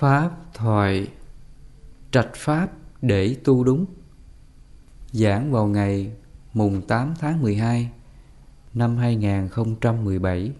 [0.00, 1.08] Pháp thoại
[2.12, 2.68] Trạch Pháp
[3.02, 3.86] để tu đúng.
[5.12, 6.10] Giảng vào ngày
[6.54, 7.90] mùng 8 tháng 12
[8.74, 10.50] năm 2017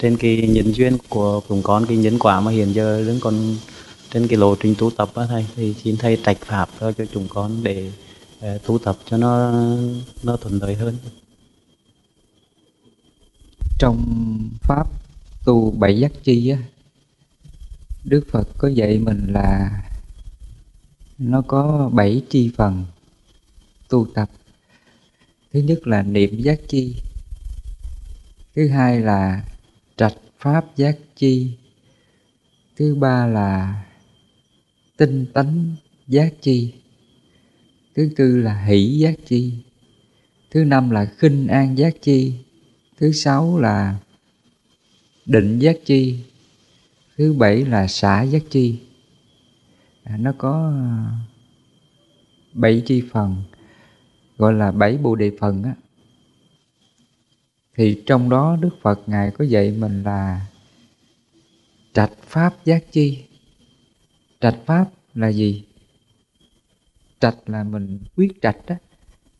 [0.00, 3.56] Trên cái nhân duyên của chúng con, cái nhân quả mà hiện giờ đứng còn
[4.10, 7.28] trên cái lộ trình tu tập á thầy thì xin thầy trạch pháp cho chúng
[7.28, 7.92] con để
[8.38, 9.52] uh, tu tập cho nó
[10.22, 10.96] nó thuận lợi hơn
[13.82, 14.86] trong pháp
[15.44, 16.58] tu bảy giác chi á,
[18.04, 19.82] đức phật có dạy mình là
[21.18, 22.84] nó có bảy chi phần
[23.88, 24.30] tu tập.
[25.52, 26.96] Thứ nhất là niệm giác chi,
[28.54, 29.44] thứ hai là
[29.96, 31.50] trạch pháp giác chi,
[32.76, 33.84] thứ ba là
[34.96, 35.74] tinh tánh
[36.08, 36.74] giác chi,
[37.96, 39.52] thứ tư là hỷ giác chi,
[40.50, 42.34] thứ năm là khinh an giác chi
[42.96, 43.98] thứ sáu là
[45.26, 46.18] định giác chi.
[47.16, 48.80] Thứ bảy là xả giác chi.
[50.04, 51.10] À, nó có à,
[52.52, 53.42] bảy chi phần
[54.38, 55.74] gọi là bảy bồ đề phần á.
[57.76, 60.46] Thì trong đó đức phật ngài có dạy mình là
[61.92, 63.24] trạch pháp giác chi.
[64.40, 65.64] Trạch pháp là gì?
[67.20, 68.76] Trạch là mình quyết trạch á.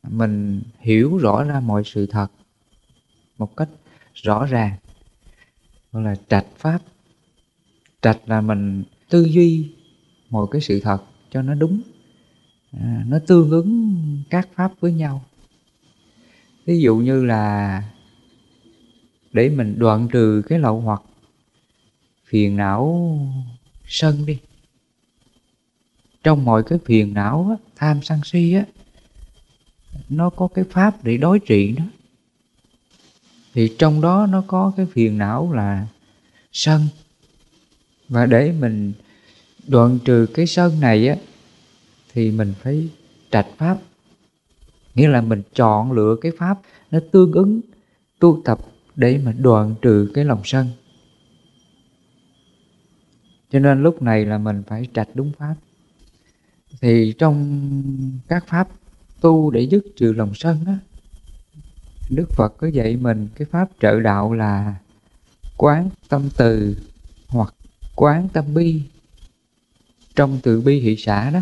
[0.03, 2.29] Mình hiểu rõ ra mọi sự thật
[3.39, 3.69] một cách
[4.15, 4.77] rõ ràng.
[5.93, 6.79] Gọi là trạch pháp.
[8.03, 9.73] Trạch là mình tư duy
[10.31, 11.81] một cái sự thật cho nó đúng.
[12.73, 15.25] À, nó tương ứng các pháp với nhau.
[16.65, 17.83] Ví dụ như là
[19.33, 21.03] để mình đoạn trừ cái lậu hoặc
[22.25, 23.19] phiền não
[23.87, 24.39] sân đi.
[26.23, 28.65] Trong mọi cái phiền não á, tham sân si á
[30.09, 31.85] nó có cái pháp để đối trị nó
[33.55, 35.87] thì trong đó nó có cái phiền não là
[36.53, 36.89] sân.
[38.09, 38.93] Và để mình
[39.67, 41.17] đoạn trừ cái sân này á,
[42.13, 42.89] thì mình phải
[43.31, 43.79] trạch pháp.
[44.95, 47.61] Nghĩa là mình chọn lựa cái pháp nó tương ứng,
[48.19, 48.59] tu tập
[48.97, 50.69] để mà đoạn trừ cái lòng sân.
[53.51, 55.55] Cho nên lúc này là mình phải trạch đúng pháp.
[56.81, 57.63] Thì trong
[58.29, 58.69] các pháp
[59.21, 60.79] tu để dứt trừ lòng sân á
[62.15, 64.75] Đức Phật có dạy mình cái pháp trợ đạo là
[65.57, 66.77] quán tâm từ
[67.29, 67.55] hoặc
[67.97, 68.83] quán tâm bi.
[70.15, 71.41] Trong từ bi hỷ xã đó,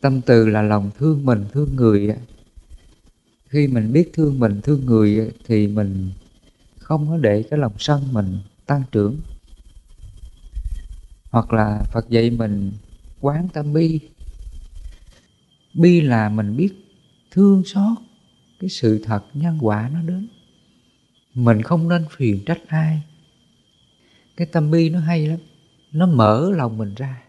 [0.00, 2.14] tâm từ là lòng thương mình, thương người
[3.48, 6.10] khi mình biết thương mình, thương người thì mình
[6.78, 9.16] không có để cái lòng sân mình tăng trưởng.
[11.30, 12.72] Hoặc là Phật dạy mình
[13.20, 14.00] quán tâm bi.
[15.74, 16.72] Bi là mình biết
[17.30, 17.98] thương xót
[18.60, 20.28] cái sự thật nhân quả nó đến.
[21.34, 23.02] Mình không nên phiền trách ai.
[24.36, 25.38] Cái tâm bi nó hay lắm,
[25.92, 27.22] nó mở lòng mình ra.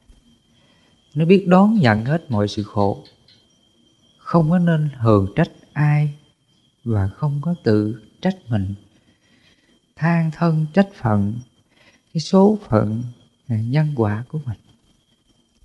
[1.15, 3.03] Nó biết đón nhận hết mọi sự khổ.
[4.17, 6.15] Không có nên hờn trách ai
[6.83, 8.75] và không có tự trách mình.
[9.95, 11.39] Than thân trách phận,
[12.13, 13.03] cái số phận
[13.47, 14.57] à, nhân quả của mình.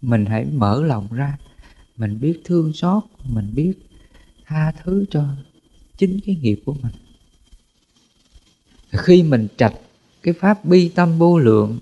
[0.00, 1.38] Mình hãy mở lòng ra,
[1.96, 3.74] mình biết thương xót, mình biết
[4.46, 5.24] tha thứ cho
[5.96, 6.92] chính cái nghiệp của mình.
[8.90, 9.74] Khi mình trạch
[10.22, 11.78] cái pháp bi tâm vô lượng,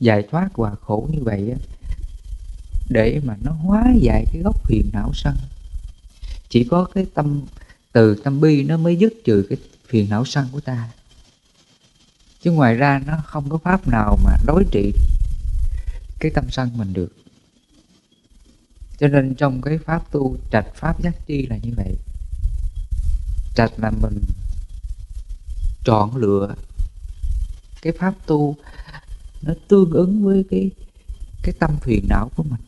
[0.00, 1.58] giải thoát hòa khổ như vậy á,
[2.88, 5.34] để mà nó hóa giải cái gốc phiền não sân.
[6.48, 7.42] Chỉ có cái tâm,
[7.92, 10.90] từ tâm bi nó mới dứt trừ cái phiền não sân của ta.
[12.42, 14.92] Chứ ngoài ra nó không có pháp nào mà đối trị
[16.18, 17.16] cái tâm sân mình được.
[18.98, 21.94] Cho nên trong cái pháp tu trạch pháp giác chi là như vậy
[23.56, 24.18] trạch là mình
[25.84, 26.54] chọn lựa
[27.82, 28.56] cái pháp tu
[29.42, 30.70] nó tương ứng với cái
[31.42, 32.60] cái tâm phiền não của mình.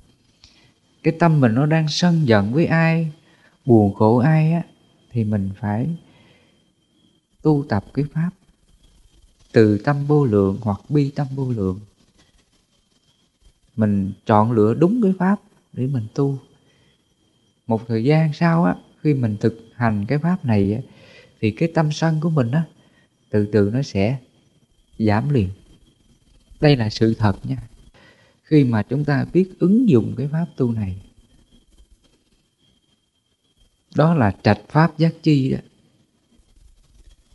[1.02, 3.12] Cái tâm mình nó đang sân giận với ai,
[3.66, 4.62] buồn khổ ai á,
[5.12, 5.88] thì mình phải
[7.42, 8.30] tu tập cái pháp
[9.52, 11.80] từ tâm vô lượng hoặc bi tâm vô lượng.
[13.76, 15.40] Mình chọn lựa đúng cái pháp
[15.72, 16.38] để mình tu.
[17.66, 20.82] Một thời gian sau á khi mình thực hành cái pháp này
[21.40, 22.64] thì cái tâm sân của mình á
[23.30, 24.18] từ từ nó sẽ
[24.98, 25.48] giảm liền.
[26.60, 27.56] Đây là sự thật nha.
[28.42, 30.96] Khi mà chúng ta biết ứng dụng cái pháp tu này
[33.94, 35.58] đó là trạch pháp giác chi đó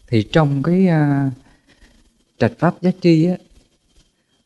[0.07, 1.33] thì trong cái uh,
[2.37, 3.35] trạch pháp giác chi á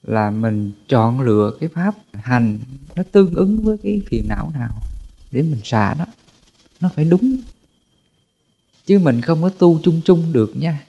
[0.03, 2.59] là mình chọn lựa cái pháp hành
[2.95, 4.81] nó tương ứng với cái phiền não nào
[5.31, 6.05] để mình xả nó
[6.79, 7.37] nó phải đúng.
[8.85, 10.83] Chứ mình không có tu chung chung được nha.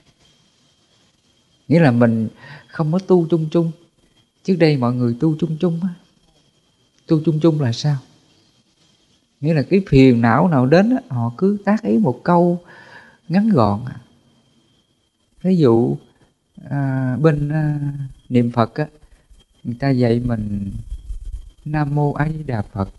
[1.67, 2.27] Nghĩa là mình
[2.67, 3.71] không có tu chung chung.
[4.43, 5.89] Trước đây mọi người tu chung chung á.
[7.07, 7.97] Tu chung chung là sao?
[9.41, 12.61] Nghĩa là cái phiền não nào đến á, họ cứ tác ý một câu
[13.29, 13.99] ngắn gọn à.
[15.41, 15.97] ví dụ
[16.69, 17.79] à, bên à,
[18.29, 18.87] niệm phật á
[19.63, 20.71] người ta dạy mình
[21.65, 22.89] nam mô a di đà phật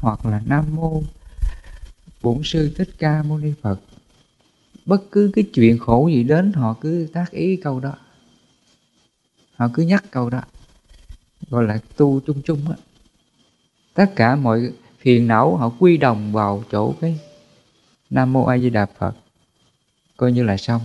[0.00, 1.02] hoặc là nam mô
[2.22, 3.80] bổn sư thích ca mâu ni phật.
[4.86, 7.94] Bất cứ cái chuyện khổ gì đến, họ cứ tác ý câu đó.
[9.56, 10.42] Họ cứ nhắc câu đó.
[11.50, 12.76] Gọi là tu chung chung á.
[13.94, 17.18] Tất cả mọi phiền não họ quy đồng vào chỗ cái
[18.10, 19.12] nam mô a di đà phật.
[20.16, 20.82] Coi như là xong.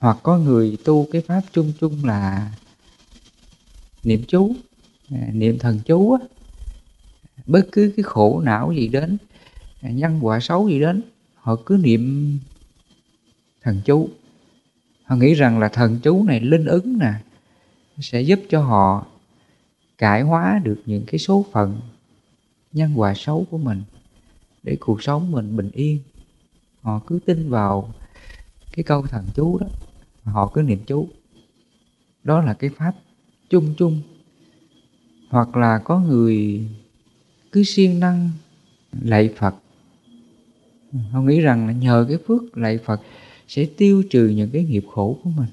[0.00, 2.52] Hoặc có người tu cái pháp chung chung là
[4.04, 4.54] niệm chú
[5.10, 6.26] à, niệm thần chú á.
[7.46, 9.18] Bất cứ cái khổ não gì đến
[9.90, 11.02] nhân quả xấu gì đến,
[11.34, 12.38] họ cứ niệm
[13.62, 14.08] thần chú.
[15.04, 17.12] Họ nghĩ rằng là thần chú này linh ứng nè,
[18.00, 19.06] sẽ giúp cho họ
[19.98, 21.80] cải hóa được những cái số phận
[22.72, 23.82] nhân quả xấu của mình,
[24.62, 25.98] để cuộc sống mình bình yên.
[26.80, 27.94] Họ cứ tin vào
[28.72, 29.66] cái câu thần chú đó,
[30.24, 31.08] họ cứ niệm chú.
[32.24, 32.94] Đó là cái pháp
[33.50, 34.00] chung chung.
[35.28, 36.66] Hoặc là có người
[37.52, 38.30] cứ siêng năng
[39.02, 39.54] lạy phật
[40.92, 43.00] Ừ, họ nghĩ rằng là nhờ cái phước lạy phật
[43.48, 45.48] sẽ tiêu trừ những cái nghiệp khổ của mình.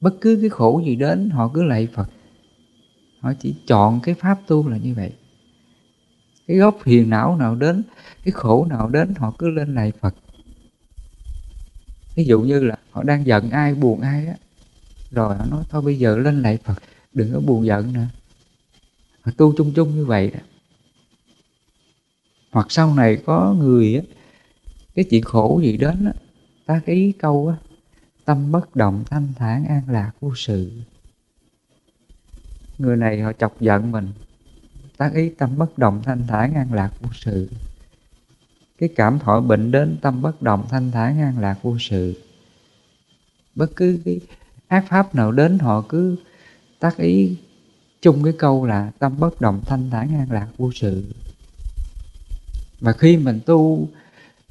[0.00, 2.10] Bất cứ cái khổ gì đến, họ cứ lạy phật.
[3.20, 5.12] Họ chỉ chọn cái pháp tu là như vậy.
[6.46, 7.82] Cái gốc hiền não nào đến,
[8.24, 10.14] cái khổ nào đến, họ cứ lên lạy phật.
[12.14, 14.34] Ví dụ như là họ đang giận ai, buồn ai á,
[15.10, 16.82] rồi họ nói, thôi bây giờ lên lạy phật,
[17.12, 18.06] đừng có buồn giận nữa.
[19.20, 20.40] Họ tu chung chung như vậy đó
[22.50, 24.02] hoặc sau này có người á,
[24.94, 26.12] cái chuyện khổ gì đến á,
[26.66, 27.56] ta cái ý câu á,
[28.24, 30.72] tâm bất động, thanh thản, an lạc, vô sự.
[32.78, 34.12] Người này họ chọc giận mình
[35.00, 37.48] tác ý tâm bất động, thanh thản, an lạc, vô sự.
[38.78, 42.14] Cái cảm thọ bệnh đến, tâm bất động, thanh thản, an lạc, vô sự.
[43.54, 44.20] Bất cứ cái
[44.68, 46.16] ác pháp nào đến, họ cứ
[46.78, 47.36] tác ý
[48.02, 51.04] chung cái câu là tâm bất động, thanh thản, an lạc, vô sự
[52.80, 53.88] mà khi mình tu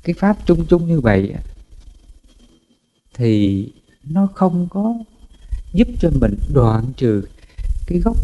[0.04, 1.34] cái pháp chung chung như vậy
[3.14, 3.66] thì
[4.04, 4.96] nó không có
[5.74, 7.24] giúp cho mình đoạn trừ
[7.88, 8.18] cái gốc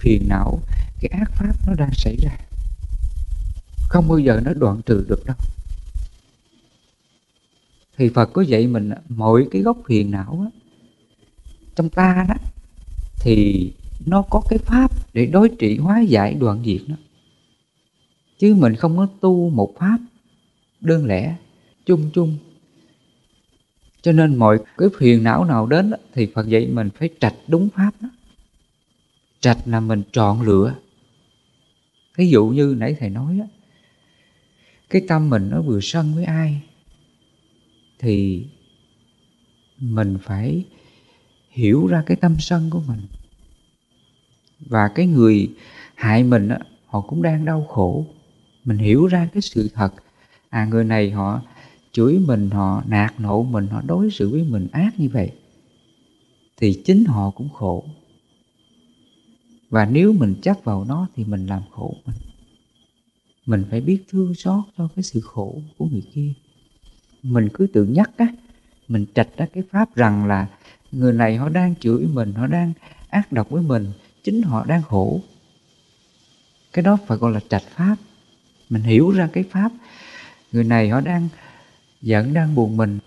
[0.00, 0.60] phiền não
[1.00, 2.36] cái ác pháp nó đang xảy ra.
[3.88, 5.36] Không bao giờ nó đoạn trừ được đâu.
[7.96, 10.60] Thì Phật có dạy mình mọi cái gốc phiền não á,
[11.74, 12.34] trong ta đó
[13.20, 13.70] thì
[14.06, 16.96] nó có cái pháp để đối trị hóa giải đoạn diệt nó
[18.42, 19.98] chứ mình không có tu một pháp
[20.80, 21.36] đơn lẻ
[21.86, 22.38] chung chung.
[24.02, 27.34] Cho nên mọi cái phiền não nào đến đó, thì Phật dạy mình phải trạch
[27.48, 28.08] đúng pháp đó.
[29.40, 30.74] Trạch là mình chọn lựa.
[32.16, 33.44] Ví dụ như nãy thầy nói đó,
[34.90, 36.62] cái tâm mình nó vừa sân với ai
[37.98, 38.46] thì
[39.78, 40.64] mình phải
[41.50, 43.00] hiểu ra cái tâm sân của mình.
[44.60, 45.50] Và cái người
[45.94, 46.56] hại mình đó,
[46.86, 48.06] họ cũng đang đau khổ
[48.64, 49.92] mình hiểu ra cái sự thật.
[50.48, 51.40] À người này họ
[51.92, 55.32] chửi mình, họ nạt nộ mình, họ đối xử với mình ác như vậy
[56.56, 57.84] thì chính họ cũng khổ.
[59.70, 62.16] Và nếu mình chấp vào nó thì mình làm khổ mình.
[63.46, 66.32] Mình phải biết thương xót cho cái sự khổ của người kia.
[67.22, 68.26] Mình cứ tự nhắc á,
[68.88, 70.48] mình trạch ra cái pháp rằng là
[70.92, 72.72] người này họ đang chửi mình, họ đang
[73.08, 73.86] ác độc với mình,
[74.22, 75.20] chính họ đang khổ.
[76.72, 77.96] Cái đó phải gọi là trạch pháp
[78.72, 79.72] mình hiểu ra cái pháp.
[80.52, 81.28] Người này họ đang
[82.02, 82.98] giận, đang buồn mình.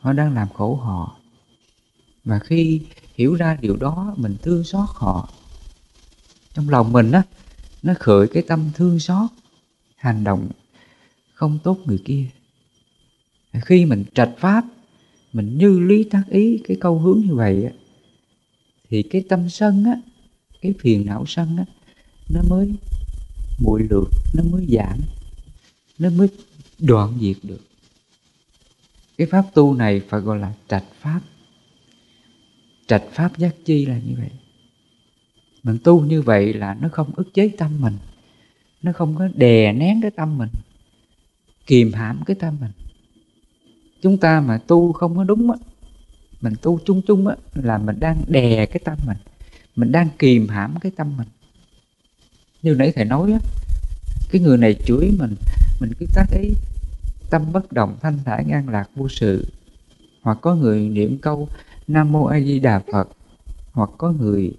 [0.00, 1.16] Họ đang làm khổ họ.
[2.24, 2.80] Và khi
[3.14, 5.28] hiểu ra điều đó, mình thương xót họ.
[6.54, 7.22] Trong lòng mình á,
[7.82, 9.30] nó khởi cái tâm thương xót,
[9.96, 10.48] hành động
[11.34, 12.24] không tốt người kia.
[13.52, 14.64] Khi mình trạch pháp,
[15.32, 17.70] mình như lý tác ý cái câu hướng như vậy á,
[18.90, 20.00] thì cái tâm sân á,
[20.60, 21.64] cái phiền não sân á,
[22.34, 22.72] nó mới
[23.60, 24.98] muội lược nó mới giảm
[25.98, 26.28] nó mới
[26.78, 27.60] đoạn diệt được.
[29.18, 31.20] Cái pháp tu này phải gọi là trạch pháp.
[32.86, 34.30] Trạch pháp giác chi là như vậy.
[35.62, 37.94] Mình tu như vậy là nó không ức chế tâm mình,
[38.82, 40.48] nó không có đè nén cái tâm mình,
[41.66, 42.70] kìm hãm cái tâm mình.
[44.02, 45.58] Chúng ta mà tu không có đúng á,
[46.40, 49.16] mình tu chung chung á, là mình đang đè cái tâm mình
[49.76, 51.28] mình đang kìm hãm cái tâm mình
[52.62, 53.38] như nãy thầy nói á,
[54.30, 55.34] cái người này chửi mình
[55.80, 56.50] mình cứ tác ý
[57.30, 59.46] tâm bất động, thanh thản, an lạc, vô sự.
[60.22, 61.48] Hoặc có người niệm câu
[61.88, 63.08] nam mô a di đà phật,
[63.72, 64.52] hoặc có người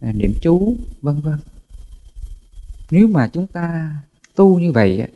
[0.00, 1.38] à, niệm chú, vân vân.
[2.90, 3.96] Nếu mà chúng ta
[4.34, 5.06] tu như vậy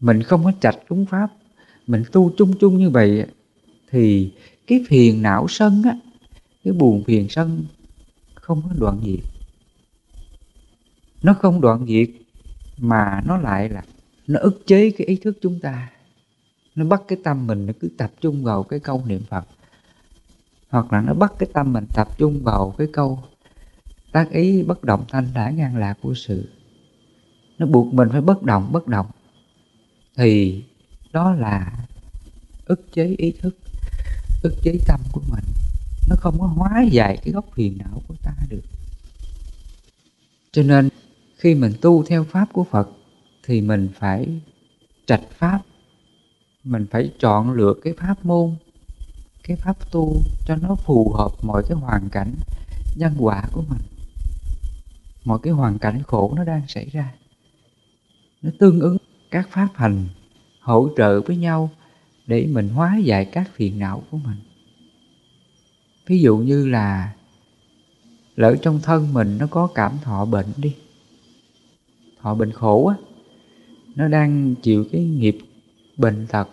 [0.00, 1.28] mình không có trạch đúng pháp,
[1.86, 3.26] mình tu chung chung như vậy
[3.90, 4.32] thì
[4.66, 5.96] cái phiền não sân á,
[6.64, 7.64] cái buồn phiền sân
[8.34, 9.39] không có đoạn diệt
[11.22, 12.08] nó không đoạn diệt,
[12.78, 13.82] mà nó lại là
[14.26, 15.90] nó ức chế cái ý thức chúng ta.
[16.74, 19.44] Nó bắt cái tâm mình nó cứ tập trung vào cái câu niệm phật.
[20.68, 23.22] Hoặc là nó bắt cái tâm mình tập trung vào cái câu
[24.12, 26.48] tác ý bất động thanh thản ngang lạc của sự.
[27.58, 29.06] Nó buộc mình phải bất động bất động.
[30.16, 30.62] Thì
[31.12, 31.72] đó là
[32.64, 33.56] ức chế ý thức,
[34.42, 35.44] ức chế tâm của mình.
[36.08, 38.62] Nó không có hóa giải cái gốc phiền não của ta được.
[40.52, 40.88] Cho nên
[41.40, 42.88] khi mình tu theo pháp của phật,
[43.44, 44.40] thì mình phải
[45.06, 45.60] trạch pháp.
[46.64, 48.56] Mình phải chọn lựa cái pháp môn,
[49.42, 50.16] cái pháp tu
[50.46, 52.34] cho nó phù hợp mọi cái hoàn cảnh
[52.96, 53.80] nhân quả của mình.
[55.24, 57.14] Mọi cái hoàn cảnh khổ nó đang xảy ra.
[58.42, 58.96] Nó tương ứng
[59.30, 60.08] các pháp hành,
[60.60, 61.70] hỗ trợ với nhau
[62.26, 64.36] để mình hóa giải các phiền não của mình.
[66.06, 67.12] Ví dụ như là
[68.36, 70.74] lỡ trong thân mình nó có cảm thọ bệnh đi
[72.20, 72.96] họ bệnh khổ á
[73.96, 75.38] nó đang chịu cái nghiệp
[75.96, 76.48] bệnh tật.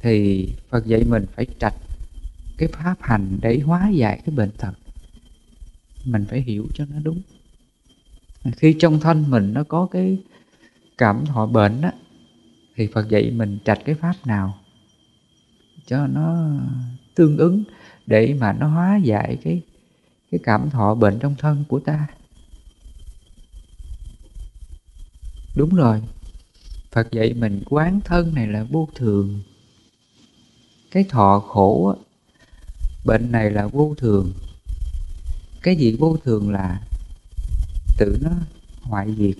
[0.00, 1.74] Thì Phật dạy mình phải trạch
[2.58, 4.72] cái pháp hành để hóa giải cái bệnh tật.
[6.04, 7.22] Mình phải hiểu cho nó đúng.
[8.56, 10.18] Khi trong thân mình nó có cái
[10.98, 11.92] cảm thọ bệnh á,
[12.76, 14.58] thì Phật dạy mình trạch cái pháp nào
[15.86, 16.50] cho nó
[17.14, 17.64] tương ứng
[18.06, 19.62] để mà nó hóa giải cái
[20.30, 22.06] cái cảm thọ bệnh trong thân của ta.
[25.56, 26.02] Đúng rồi.
[26.92, 29.42] Phật dạy mình quán thân này là vô thường.
[30.90, 31.94] Cái thọ khổ
[33.04, 34.32] bệnh này là vô thường.
[35.62, 36.80] Cái gì vô thường là
[37.98, 38.30] tự nó
[38.82, 39.36] hoại diệt.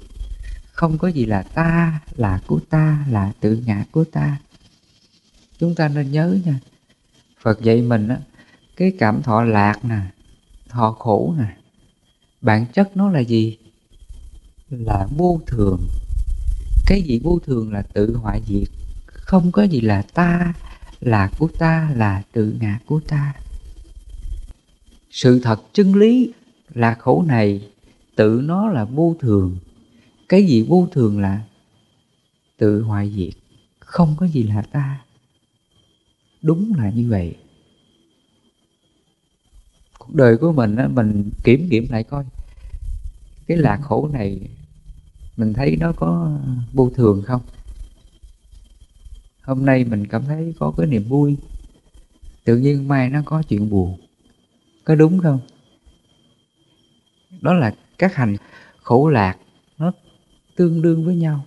[0.73, 4.39] Không có gì là ta, là của ta, là tự ngã của ta.
[5.59, 6.61] Chúng ta nên nhớ nha.
[7.41, 8.19] Phật dạy mình á,
[8.77, 10.01] cái cảm thọ lạc nè,
[10.69, 11.57] thọ khổ nè,
[12.41, 13.57] bản chất nó là gì?
[14.69, 15.81] Là vô thường
[16.87, 18.69] cái gì vô thường là tự hoại diệt,
[19.07, 20.55] không có gì là ta,
[21.01, 23.35] là của ta, là tự ngã của ta.
[25.11, 26.33] Sự thật chân lý
[26.75, 27.69] là khổ này,
[28.17, 29.59] tự nó là vô thường.
[30.29, 31.43] Cái gì vô thường là
[32.59, 33.35] tự hoại diệt,
[33.79, 35.01] không có gì là ta.
[36.43, 37.37] Đúng là như vậy.
[39.99, 42.25] Cuộc đời của mình mình kiểm nghiệm lại coi,
[43.47, 44.41] cái lạc khổ này
[45.37, 46.39] mình thấy nó có
[46.73, 47.43] vô thường không?
[49.43, 51.37] Hôm nay mình cảm thấy có cái niềm vui.
[52.45, 54.01] Tự nhiên mai nó có chuyện buồn.
[54.85, 55.41] Có đúng không?
[57.41, 58.37] Đó là các hành
[58.83, 59.37] khổ lạc,
[59.79, 59.93] nó
[60.57, 61.45] tương đương với nhau.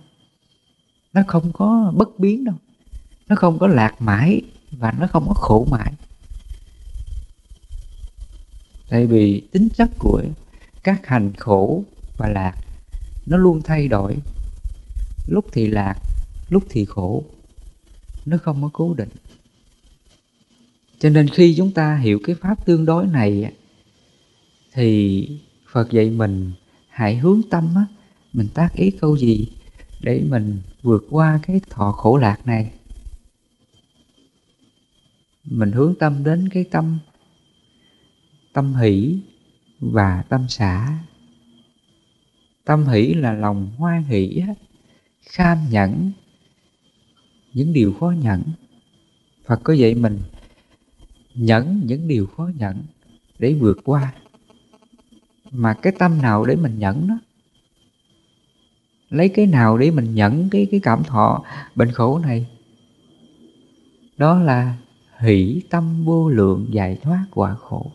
[1.12, 2.54] Nó không có bất biến đâu.
[3.28, 5.92] Nó không có lạc mãi và nó không có khổ mãi.
[8.88, 10.22] Tại vì tính chất của
[10.82, 11.84] các hành khổ
[12.16, 12.54] và lạc
[13.26, 14.16] nó luôn thay đổi.
[15.28, 15.94] Lúc thì lạc,
[16.48, 17.24] lúc thì khổ,
[18.26, 19.08] nó không có cố định.
[20.98, 23.52] Cho nên khi chúng ta hiểu cái pháp tương đối này
[24.72, 25.28] thì
[25.72, 26.52] phật dạy mình
[26.88, 27.84] hãy hướng tâm á,
[28.32, 29.48] mình tác ý câu gì
[30.00, 32.72] để mình vượt qua cái thọ khổ lạc này.
[35.44, 36.98] Mình hướng tâm đến cái tâm
[38.52, 39.18] tâm hỷ
[39.80, 40.98] và tâm xả
[42.64, 44.42] tâm hỷ là lòng hoan hỷ
[45.22, 46.12] kham nhẫn,
[47.52, 48.42] những điều khó nhẫn.
[49.46, 50.18] Phật có dạy mình
[51.34, 52.82] nhẫn những điều khó nhẫn
[53.38, 54.14] để vượt qua.
[55.50, 57.18] Mà cái tâm nào để mình nhẫn đó?
[59.10, 62.46] Lấy cái nào để mình nhẫn cái cái cảm thọ bệnh khổ này?
[64.16, 64.76] Đó là
[65.18, 67.92] hỷ tâm vô lượng giải thoát quả khổ.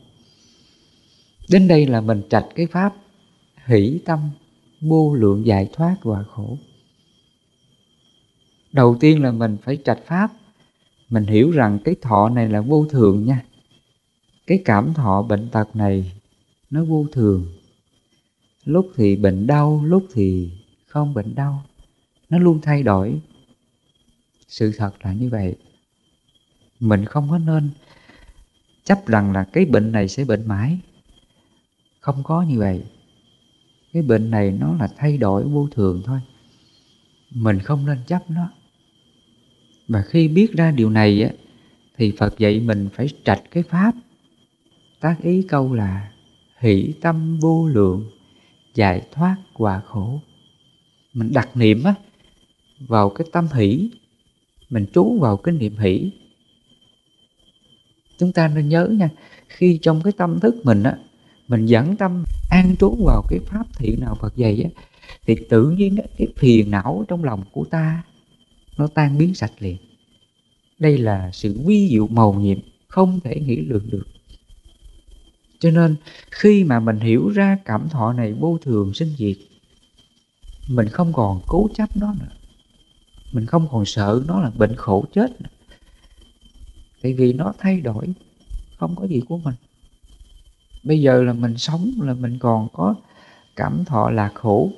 [1.49, 2.93] Đến đây là mình trạch cái pháp
[3.65, 4.19] hỷ tâm
[4.87, 6.57] vô lượng giải thoát và khổ.
[8.71, 10.31] Đầu tiên là mình phải trạch pháp.
[11.09, 13.45] Mình hiểu rằng cái thọ này là vô thường nha.
[14.47, 16.11] Cái cảm thọ bệnh tật này,
[16.69, 17.45] nó vô thường.
[18.65, 20.51] Lúc thì bệnh đau, lúc thì
[20.85, 21.63] không bệnh đau,
[22.29, 23.21] nó luôn thay đổi.
[24.47, 25.55] Sự thật là như vậy.
[26.79, 27.69] Mình không có nên
[28.83, 30.79] chấp rằng là cái bệnh này sẽ bệnh mãi.
[31.99, 32.83] Không có như vậy
[33.95, 36.19] cái bệnh này nó là thay đổi vô thường thôi.
[37.31, 38.49] Mình không nên chấp nó.
[39.87, 41.29] Và khi biết ra điều này á,
[41.97, 43.95] thì phật dạy mình phải trạch cái pháp.
[44.99, 46.11] Tác ý câu là
[46.59, 48.11] hỷ tâm vô lượng,
[48.73, 50.21] giải thoát hòa khổ.
[51.13, 51.95] Mình đặt niệm á,
[52.79, 53.89] vào cái tâm hỷ.
[54.69, 56.11] Mình trú vào cái niệm hỷ.
[58.17, 59.09] Chúng ta nên nhớ nha,
[59.47, 60.97] khi trong cái tâm thức mình á
[61.47, 64.69] mình dẫn tâm an trú vào cái pháp thiện nào Phật dạy á,
[65.27, 68.03] thì tự nhiên cái phiền não trong lòng của ta
[68.77, 69.77] nó tan biến sạch liền.
[70.79, 74.07] Đây là sự vi diệu màu nhiệm không thể nghĩ lượng được.
[75.59, 75.95] Cho nên,
[76.31, 79.37] khi mà mình hiểu ra cảm thọ này vô thường sinh diệt,
[80.67, 82.35] mình không còn cố chấp nó nữa.
[83.31, 85.49] Mình không còn sợ nó là bệnh khổ chết nữa.
[87.01, 88.13] tại vì nó thay đổi,
[88.77, 89.55] không có gì của mình
[90.85, 92.95] bây giờ là mình sống là mình còn có
[93.55, 94.71] cảm thọ lạc khổ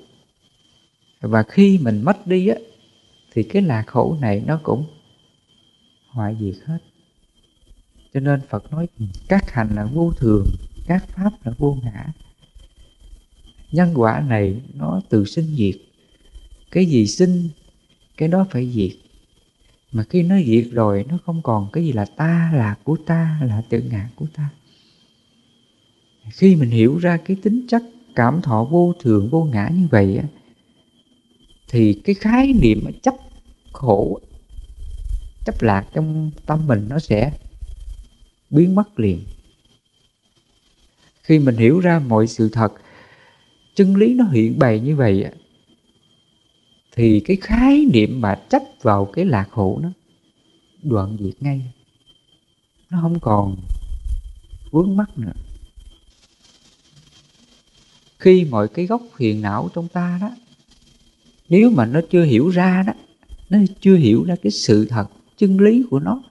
[1.21, 2.55] và khi mình mất đi á,
[3.33, 4.85] thì cái lạc khổ này nó cũng
[6.09, 6.77] hoại diệt hết.
[8.13, 8.87] Cho nên phật nói
[9.27, 10.45] các hành là vô thường,
[10.87, 12.05] các pháp là vô ngã.
[13.71, 15.75] Nhân quả này nó từ sinh diệt.
[16.71, 17.49] Cái gì sinh,
[18.17, 18.97] cái đó phải diệt.
[19.91, 23.39] Mà khi nó diệt rồi, nó không còn cái gì là ta là của ta,
[23.43, 24.49] là tự ngã của ta
[26.29, 27.84] khi mình hiểu ra cái tính chất
[28.15, 30.27] cảm thọ vô thường, vô ngã như vậy á,
[31.67, 33.15] thì cái khái niệm chấp
[33.74, 34.19] khổ,
[35.46, 37.31] chấp lạc trong tâm mình nó sẽ
[38.50, 39.24] biến mất liền.
[41.24, 42.74] Khi mình hiểu ra mọi sự thật,
[43.75, 45.25] chân lý nó hiện bày như vậy
[46.91, 49.89] thì cái khái niệm mà chấp vào cái lạc khổ nó
[50.84, 51.74] đoạn diệt ngay.
[52.89, 53.55] Nó không còn
[54.72, 55.31] vướng mắc nữa
[58.19, 60.31] khi mọi cái gốc phiền não trong ta đó,
[61.50, 62.93] nếu mà nó chưa hiểu ra đó,
[63.50, 65.07] nó chưa hiểu ra cái sự thật,
[65.38, 66.24] chân lý của nó,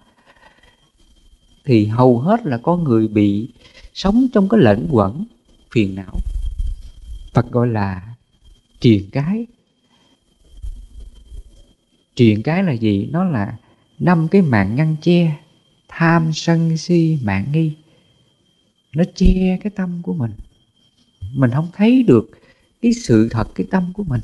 [1.64, 3.48] thì hầu hết là có người bị
[3.94, 5.24] sống trong cái lẫn quẩn
[5.70, 6.16] phiền não,
[7.32, 8.14] Phật gọi là
[8.80, 9.46] triền cái.
[12.14, 13.08] Triền cái là gì?
[13.12, 13.56] Nó là
[13.98, 15.36] năm cái mạng ngăn che,
[15.88, 17.72] tham sân si mạng nghi.
[18.92, 20.30] Nó che cái tâm của mình
[21.36, 22.30] mình không thấy được
[22.82, 24.20] cái sự thật, cái tâm của mình.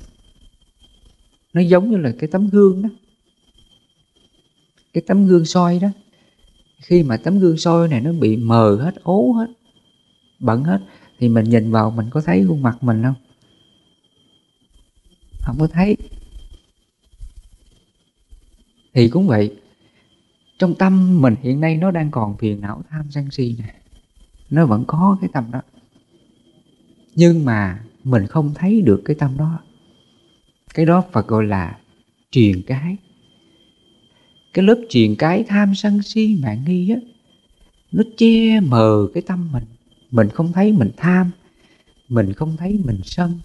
[1.52, 2.88] Nó giống như là cái tấm gương đó.
[4.92, 5.88] Cái tấm gương soi đó.
[6.82, 9.46] Khi mà tấm gương soi này nó bị mờ hết, ố hết,
[10.40, 10.80] bẩn hết,
[11.18, 13.14] thì mình nhìn vào mình có thấy khuôn mặt mình không?
[15.40, 15.96] Không có thấy.
[18.94, 19.56] Thì cũng vậy,
[20.58, 23.74] trong tâm mình hiện nay nó đang còn phiền não tham sân si nè
[24.50, 25.60] nó vẫn có cái tâm đó
[27.14, 29.58] nhưng mà mình không thấy được cái tâm đó.
[30.74, 31.78] Cái đó Phật gọi là
[32.30, 32.96] truyền cái.
[34.52, 36.96] Cái lớp truyền cái tham sân si mạng nghi á,
[37.92, 39.64] nó che mờ cái tâm mình.
[40.10, 41.30] Mình không thấy mình tham,
[42.08, 43.40] mình không thấy mình sân,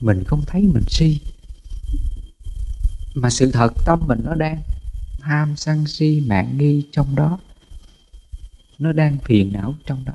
[0.00, 1.18] mình không thấy mình si.
[3.14, 4.62] Mà sự thật tâm mình nó đang
[5.20, 7.38] tham sân si mạng nghi trong đó.
[8.78, 10.12] Nó đang phiền não trong đó.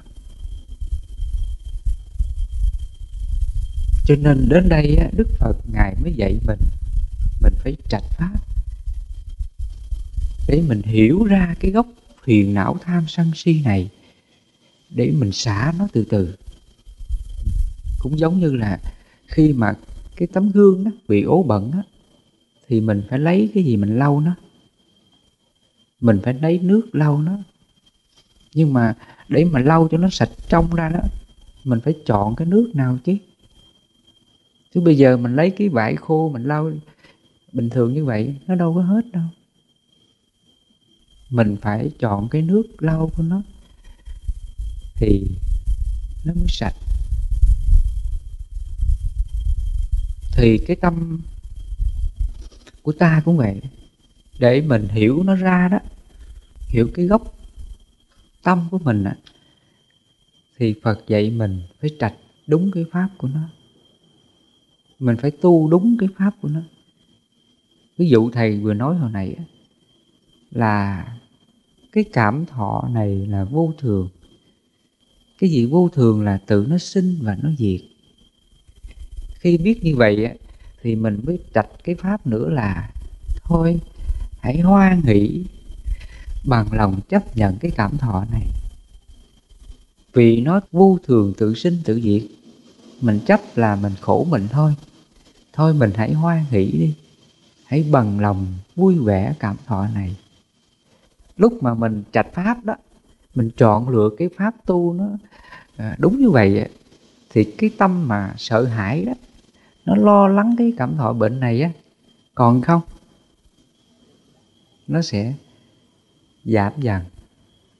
[4.06, 6.60] Cho nên đến đây đức phật ngài mới dạy mình
[7.41, 8.36] mình phải trạch pháp
[10.48, 11.88] để mình hiểu ra cái gốc
[12.24, 13.89] phiền não tham sân si này
[14.89, 16.36] để mình xả nó từ từ.
[18.00, 18.80] Cũng giống như là
[19.28, 19.74] khi mà
[20.15, 21.84] cái tấm gương đó bị ố bẩn đó,
[22.68, 24.36] thì mình phải lấy cái gì mình lau nó.
[26.02, 27.38] Mình phải lấy nước lau nó.
[28.54, 28.96] Nhưng mà
[29.30, 31.00] để mà lau cho nó sạch trong ra đó
[31.63, 33.18] mình phải chọn cái nước nào chứ?
[34.76, 36.72] Chứ bây giờ mình lấy cái vải khô mình lau
[37.54, 39.24] bình thường như vậy, nó đâu có hết đâu.
[41.30, 43.42] Mình phải chọn cái nước lau của nó
[44.96, 45.28] thì
[46.26, 46.76] nó mới sạch.
[50.34, 51.22] Thì cái tâm
[52.82, 53.62] của ta cũng vậy.
[54.40, 55.80] Để mình hiểu nó ra đó,
[56.68, 57.34] hiểu cái gốc
[58.44, 59.16] tâm của mình á,
[60.58, 62.14] thì Phật dạy mình phải trạch
[62.48, 63.50] đúng cái pháp của nó
[65.00, 66.62] mình phải tu đúng cái pháp của nó.
[67.98, 69.36] Ví dụ thầy vừa nói hồi nãy
[70.52, 71.06] là
[71.92, 74.10] cái cảm thọ này là vô thường.
[75.40, 77.82] Cái gì vô thường là tự nó sinh và nó diệt.
[79.40, 80.30] Khi biết như vậy
[80.82, 82.92] thì mình mới trạch cái pháp nữa là,
[83.44, 83.80] thôi,
[84.42, 85.46] hãy hoan hỷ,
[86.48, 88.46] bằng lòng chấp nhận cái cảm thọ này.
[90.14, 92.22] Vì nó vô thường tự sinh tự diệt
[93.02, 94.76] mình chấp là mình khổ mình thôi.
[95.54, 96.96] Thôi mình hãy hoan hỷ đi.
[97.66, 100.16] Hãy bằng lòng, vui vẻ cảm thọ này.
[101.38, 102.76] Lúc mà mình trạch pháp đó,
[103.36, 105.06] mình chọn lựa cái pháp tu nó
[105.78, 106.70] à, đúng như vậy
[107.30, 109.14] thì cái tâm mà sợ hãi đó,
[109.86, 111.72] nó lo lắng cái cảm thọ bệnh này á,
[112.36, 112.82] còn không?
[114.88, 115.34] Nó sẽ
[116.46, 117.02] giảm dần,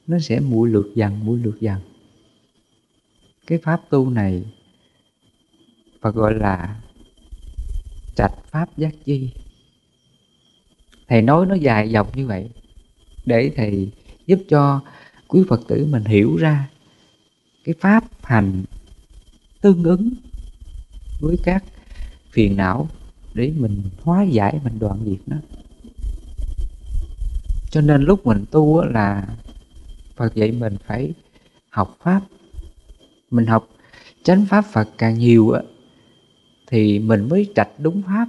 [0.08, 1.82] nó sẽ mũi lượt dần mũi lượt dần.
[3.48, 4.44] Cái pháp tu này
[6.06, 6.76] Phật gọi là
[8.16, 9.30] trạch pháp giác chi.
[11.08, 12.50] Thầy nói nó dài dòng như vậy
[13.26, 13.92] để thầy
[14.28, 14.82] giúp cho
[15.28, 16.70] quý phật tử mình hiểu ra
[17.64, 18.64] cái pháp hành
[19.62, 20.10] tương ứng
[21.22, 21.64] với các
[22.32, 22.90] phiền não
[23.34, 25.38] để mình hóa giải, mình đoạn diệt nó.
[27.72, 29.28] Cho nên lúc mình tu là
[30.16, 31.14] Phật dạy mình phải
[31.70, 32.22] học pháp.
[33.32, 33.68] Mình học
[34.24, 35.62] chánh pháp Phật càng nhiều á
[36.68, 38.28] thì mình mới trạch đúng pháp.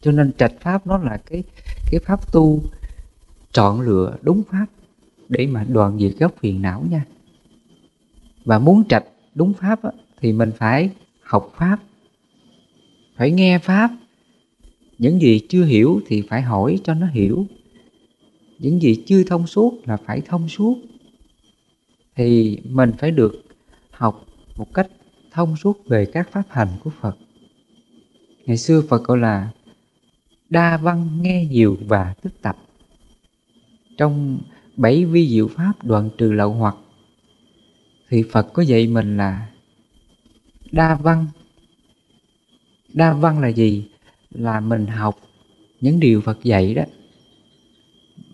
[0.00, 1.42] Cho nên trạch pháp nó là cái
[1.90, 2.62] cái pháp tu
[3.52, 4.66] chọn lựa đúng pháp
[5.28, 7.04] để mà đoàn diệt gốc phiền não nha.
[8.44, 9.04] Và muốn trạch
[9.34, 10.90] đúng pháp á, thì mình phải
[11.22, 11.78] học pháp
[13.16, 13.90] phải nghe pháp.
[14.98, 17.46] Những gì chưa hiểu thì phải hỏi cho nó hiểu.
[18.58, 20.78] Những gì chưa thông suốt là phải thông suốt.
[22.14, 23.44] Thì mình phải được
[23.90, 24.88] học một cách
[25.32, 27.16] thông suốt về các pháp hành của Phật.
[28.46, 29.50] Ngày xưa Phật gọi là
[30.50, 32.56] đa văn nghe nhiều và tích tập.
[33.96, 34.38] Trong
[34.76, 36.76] bảy vi diệu pháp đoạn trừ lậu hoặc
[38.08, 39.48] thì Phật có dạy mình là
[40.72, 41.26] đa văn.
[42.92, 43.88] Đa văn là gì?
[44.30, 45.20] Là mình học
[45.80, 46.82] những điều Phật dạy đó.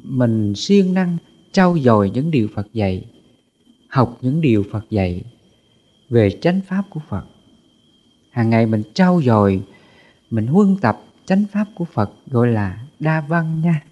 [0.02, 1.16] Mình siêng năng
[1.52, 3.04] trau dồi những điều Phật dạy,
[3.88, 5.22] học những điều Phật dạy
[6.08, 7.24] về chánh pháp của Phật.
[8.30, 9.62] Hàng ngày mình trau dồi,
[10.30, 13.82] mình huân tập chánh pháp của Phật gọi là đa văn nha.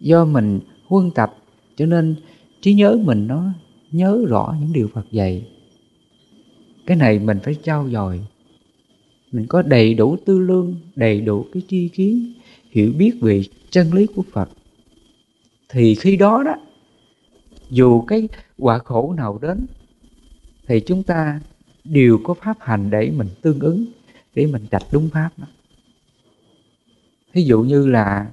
[0.00, 1.36] Do mình huân tập
[1.76, 2.14] cho nên
[2.60, 3.44] trí nhớ mình nó
[3.90, 5.46] nhớ rõ những điều Phật dạy.
[6.86, 8.20] Cái này mình phải trau dồi.
[9.32, 12.32] Mình có đầy đủ tư lương, đầy đủ cái tri kiến,
[12.70, 14.48] hiểu biết về chân lý của Phật.
[15.68, 16.54] Thì khi đó đó,
[17.70, 18.28] dù cái
[18.58, 19.66] quả khổ nào đến
[20.70, 21.40] thì chúng ta
[21.84, 23.86] đều có pháp hành để mình tương ứng,
[24.34, 25.46] để mình trạch đúng pháp đó.
[27.32, 28.30] Thí dụ như là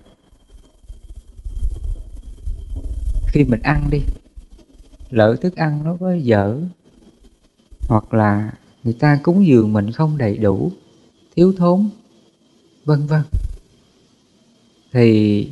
[3.27, 4.01] khi mình ăn đi,
[5.09, 6.61] lỡ thức ăn nó có dở,
[7.87, 8.51] hoặc là
[8.83, 10.71] người ta cúng dường mình không đầy đủ,
[11.35, 11.89] thiếu thốn,
[12.85, 13.21] vân vân,
[14.91, 15.49] thì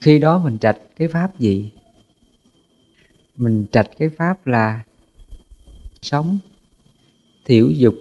[0.00, 1.70] khi đó mình trạch cái pháp gì?
[3.36, 4.82] Mình trạch cái pháp là
[6.02, 6.38] sống.
[7.44, 7.94] Thiểu dục,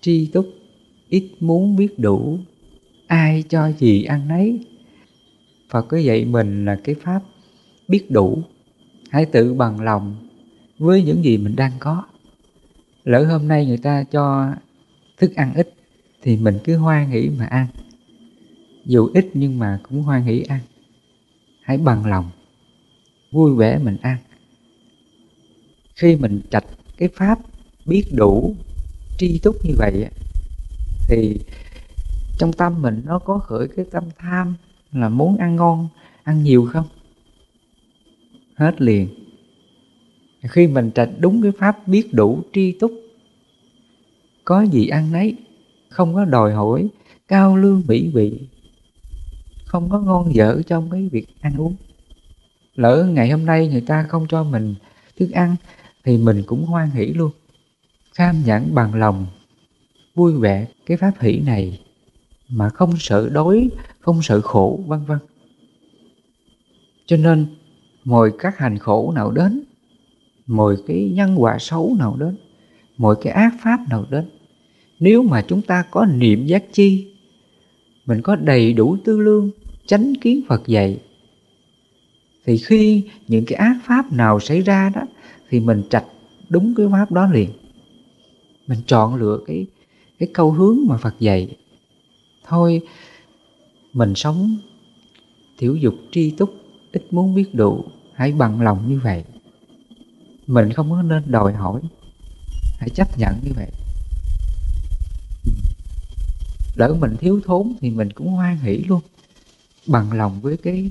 [0.00, 0.46] tri túc,
[1.08, 2.38] ít muốn biết đủ.
[3.06, 4.66] Ai cho gì ăn nấy.
[5.70, 7.22] Phật cứ dạy mình là cái pháp
[7.88, 8.42] biết đủ.
[9.10, 10.16] Hãy tự bằng lòng
[10.78, 12.04] với những gì mình đang có.
[13.04, 14.54] Lỡ hôm nay người ta cho
[15.18, 15.74] thức ăn ít
[16.22, 17.66] thì mình cứ hoan hỷ mà ăn.
[18.86, 20.60] Dù ít nhưng mà cũng hoan hỷ ăn.
[21.62, 22.30] Hãy bằng lòng,
[23.30, 24.16] vui vẻ mình ăn.
[25.94, 26.64] Khi mình trạch
[27.00, 27.38] cái pháp
[27.86, 28.54] biết đủ,
[29.18, 30.06] tri túc như vậy
[31.08, 31.40] thì
[32.38, 34.54] trong tâm mình nó có khởi cái tâm tham
[34.92, 35.88] là muốn ăn ngon,
[36.22, 36.86] ăn nhiều không?
[38.54, 39.08] Hết liền.
[40.42, 42.92] Khi mình trạch đúng cái pháp biết đủ, tri túc,
[44.44, 45.36] có gì ăn nấy,
[45.88, 46.88] không có đòi hỏi
[47.28, 48.40] cao lương mỹ vị,
[49.64, 51.76] không có ngon dở trong cái việc ăn uống.
[52.74, 54.74] Lỡ ngày hôm nay người ta không cho mình
[55.18, 55.56] thức ăn
[56.04, 57.30] thì mình cũng hoan hỷ luôn.
[58.14, 59.26] Kham nhẫn bằng lòng,
[60.14, 61.80] vui vẻ cái pháp hỷ này
[62.48, 63.68] mà không sợ đói,
[64.00, 65.18] không sợ khổ, vân vân.
[67.06, 67.46] Cho nên,
[68.04, 69.64] mọi các hành khổ nào đến,
[70.46, 72.36] mọi cái nhân quả xấu nào đến,
[72.96, 74.30] mọi cái ác pháp nào đến,
[74.98, 77.14] nếu mà chúng ta có niệm giác chi,
[78.06, 79.50] mình có đầy đủ tư lương,
[79.86, 81.00] chánh kiến phật dạy,
[82.44, 85.02] thì khi những cái ác pháp nào xảy ra đó
[85.50, 86.04] thì mình trạch
[86.48, 87.50] đúng cái pháp đó liền.
[88.66, 89.66] Mình chọn lựa cái
[90.18, 91.56] cái câu hướng mà Phật dạy.
[92.46, 92.80] Thôi,
[93.92, 94.56] mình sống
[95.58, 96.54] tiểu dục tri túc,
[96.92, 97.84] ít muốn biết đủ
[98.14, 99.24] hãy bằng lòng như vậy.
[100.46, 101.80] Mình không có nên đòi hỏi,
[102.78, 103.70] hãy chấp nhận như vậy.
[106.74, 109.00] Lỡ mình thiếu thốn thì mình cũng hoan hỷ luôn,
[109.86, 110.90] bằng lòng với cái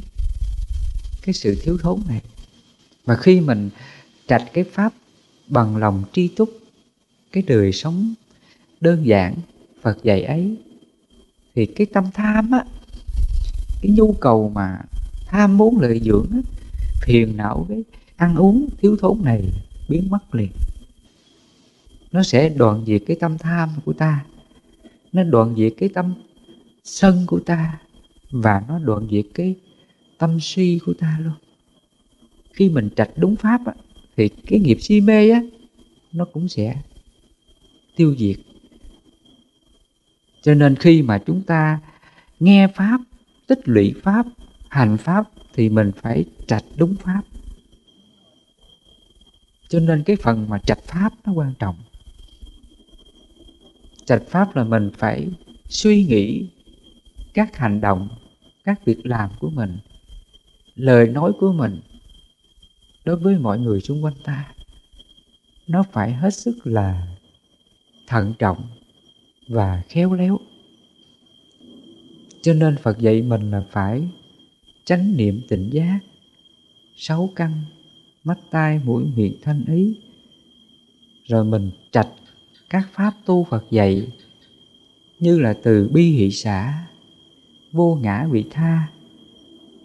[1.22, 2.22] cái sự thiếu thốn này.
[3.06, 3.70] Và khi mình
[4.30, 4.94] trạch cái pháp
[5.48, 6.50] bằng lòng tri túc
[7.32, 8.14] cái đời sống
[8.82, 9.36] đơn giản
[9.82, 10.58] Phật dạy ấy
[11.56, 12.64] thì cái tâm tham á
[13.82, 14.80] cái nhu cầu mà
[15.28, 16.42] tham muốn lợi dưỡng
[17.02, 17.84] phiền não cái
[18.16, 19.44] ăn uống thiếu thốn này
[19.90, 20.52] biến mất liền.
[22.12, 24.26] Nó sẽ đoạn diệt cái tâm tham của ta
[25.12, 26.14] nó đoạn diệt cái tâm
[26.84, 27.80] sân của ta
[28.32, 29.56] và nó đoạn diệt cái
[30.18, 31.34] tâm si của ta luôn.
[32.54, 33.74] Khi mình trạch đúng pháp á,
[34.20, 35.42] thì cái nghiệp si mê á,
[36.12, 36.82] nó cũng sẽ
[37.96, 38.36] tiêu diệt.
[40.42, 41.80] Cho nên khi mà chúng ta
[42.40, 43.02] nghe pháp,
[43.48, 44.26] tích lũy pháp,
[44.70, 47.22] hành pháp thì mình phải trạch đúng pháp.
[49.70, 51.76] Cho nên cái phần mà trạch pháp nó quan trọng.
[54.06, 55.28] Trạch pháp là mình phải
[55.70, 56.48] suy nghĩ
[57.34, 58.10] các hành động,
[58.64, 59.78] các việc làm của mình,
[60.76, 61.80] lời nói của mình
[63.06, 64.54] đối với mọi người xung quanh ta,
[65.68, 67.08] nó phải hết sức là
[68.08, 68.64] thận trọng
[69.48, 70.40] và khéo léo.
[72.42, 74.08] Cho nên phật dạy mình là phải
[74.86, 76.00] chánh niệm tỉnh giác,
[76.96, 77.64] sáu căn,
[78.24, 80.00] mắt, tai, mũi, miệng thanh ý.
[81.28, 82.10] Rồi mình trạch
[82.70, 84.08] các pháp tu phật dạy
[85.20, 86.88] như là từ bi hỷ xã,
[87.72, 88.88] vô ngã vị tha.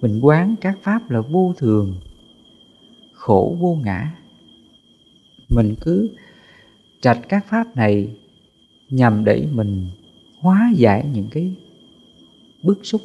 [0.00, 1.94] Mình quán các pháp là vô thường
[3.24, 4.14] khổ vô ngã.
[5.48, 6.10] Mình cứ
[7.00, 8.16] trạch các pháp này
[8.90, 9.90] nhằm để mình
[10.40, 11.54] hóa giải những cái
[12.62, 13.00] bức xúc,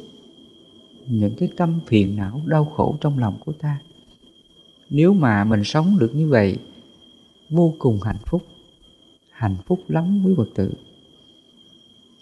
[1.06, 3.80] những cái tâm phiền não, đau khổ trong lòng của ta.
[4.90, 6.56] Nếu mà mình sống được như vậy,
[7.50, 8.42] vô cùng hạnh phúc
[9.30, 10.72] hạnh phúc lắm quý phật tử.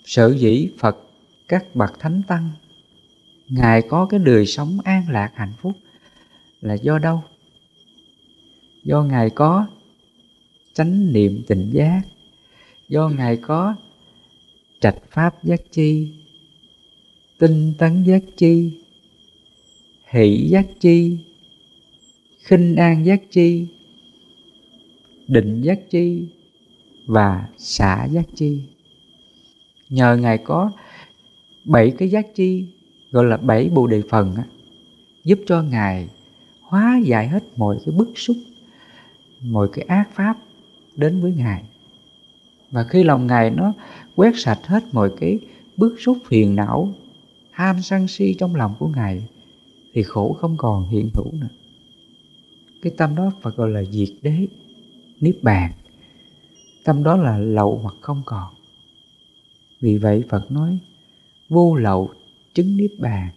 [0.04, 0.96] Sở dĩ phật
[1.48, 2.50] các bậc thánh tăng,
[3.48, 5.72] ngài có cái đời sống an lạc hạnh phúc
[6.60, 7.22] là do đâu?
[8.88, 9.66] Do ngài có
[10.74, 12.02] chánh niệm tỉnh giác
[12.88, 13.74] do ngài có
[14.80, 16.12] trạch pháp giác chi
[17.38, 18.70] tinh tấn giác chi
[20.10, 21.16] hỷ giác chi
[22.44, 23.66] khinh an giác chi
[25.26, 26.28] định giác chi
[27.06, 28.60] và xả giác chi.
[29.88, 30.70] Nhờ ngài có
[31.64, 32.66] bảy cái giác chi
[33.10, 34.44] gọi là bảy bồ đề phần á,
[35.24, 36.08] giúp cho ngài
[36.60, 38.36] hóa giải hết mọi cái bức xúc
[39.42, 40.36] mọi cái ác pháp
[40.96, 41.64] đến với ngài.
[42.70, 43.72] Và khi lòng ngài nó
[44.16, 45.38] quét sạch hết mọi cái
[45.76, 46.94] bức xúc, phiền não,
[47.50, 49.28] ham sân si trong lòng của ngài,
[49.92, 51.48] thì khổ không còn hiện hữu nữa.
[52.82, 54.46] Cái tâm đó Phật gọi là diệt đế,
[55.20, 55.72] niết bàn.
[56.84, 58.54] Tâm đó là lậu hoặc không còn.
[59.80, 60.78] Vì vậy Phật nói,
[61.48, 62.10] vô lậu
[62.54, 63.28] chứng niết bàn.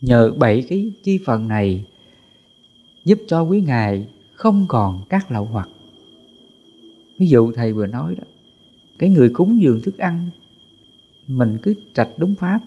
[0.00, 1.84] Nhờ bảy cái chi phần này
[3.04, 4.08] giúp cho quý ngài
[4.44, 5.68] không còn các lậu hoặc.
[7.18, 8.24] Ví dụ thầy vừa nói đó
[8.98, 10.30] cái người cúng dường thức ăn
[11.26, 12.60] mình cứ trạch đúng pháp.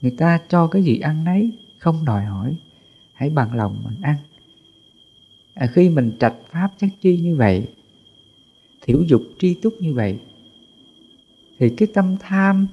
[0.00, 2.56] Người ta cho cái gì ăn nấy không đòi hỏi
[3.14, 4.16] hãy bằng lòng mình ăn.
[5.54, 7.68] À, khi mình trạch pháp chắc chi như vậy
[8.82, 10.18] thiểu dục tri túc như vậy
[11.58, 12.66] thì cái tâm tham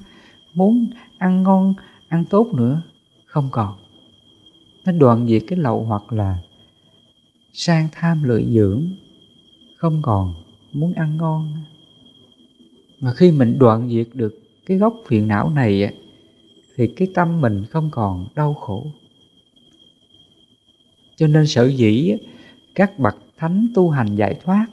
[0.54, 1.74] muốn ăn ngon
[2.08, 2.82] ăn tốt nữa
[3.26, 3.78] không còn.
[4.86, 6.38] Nó đoạn diệt cái lậu hoặc là
[7.54, 8.89] sang tham lợi dưỡng,
[9.78, 10.34] không còn
[10.72, 11.54] muốn ăn ngon.
[13.00, 15.94] Mà khi mình đoạn diệt được cái gốc phiền não này
[16.76, 18.88] thì cái tâm mình không còn đau khổ.
[21.16, 22.18] Cho nên sở dĩ
[22.76, 24.68] các bậc thánh tu hành giải thoát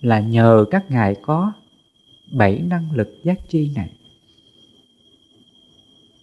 [0.00, 1.52] là nhờ các ngài có
[2.32, 3.90] bảy năng lực giác chi này.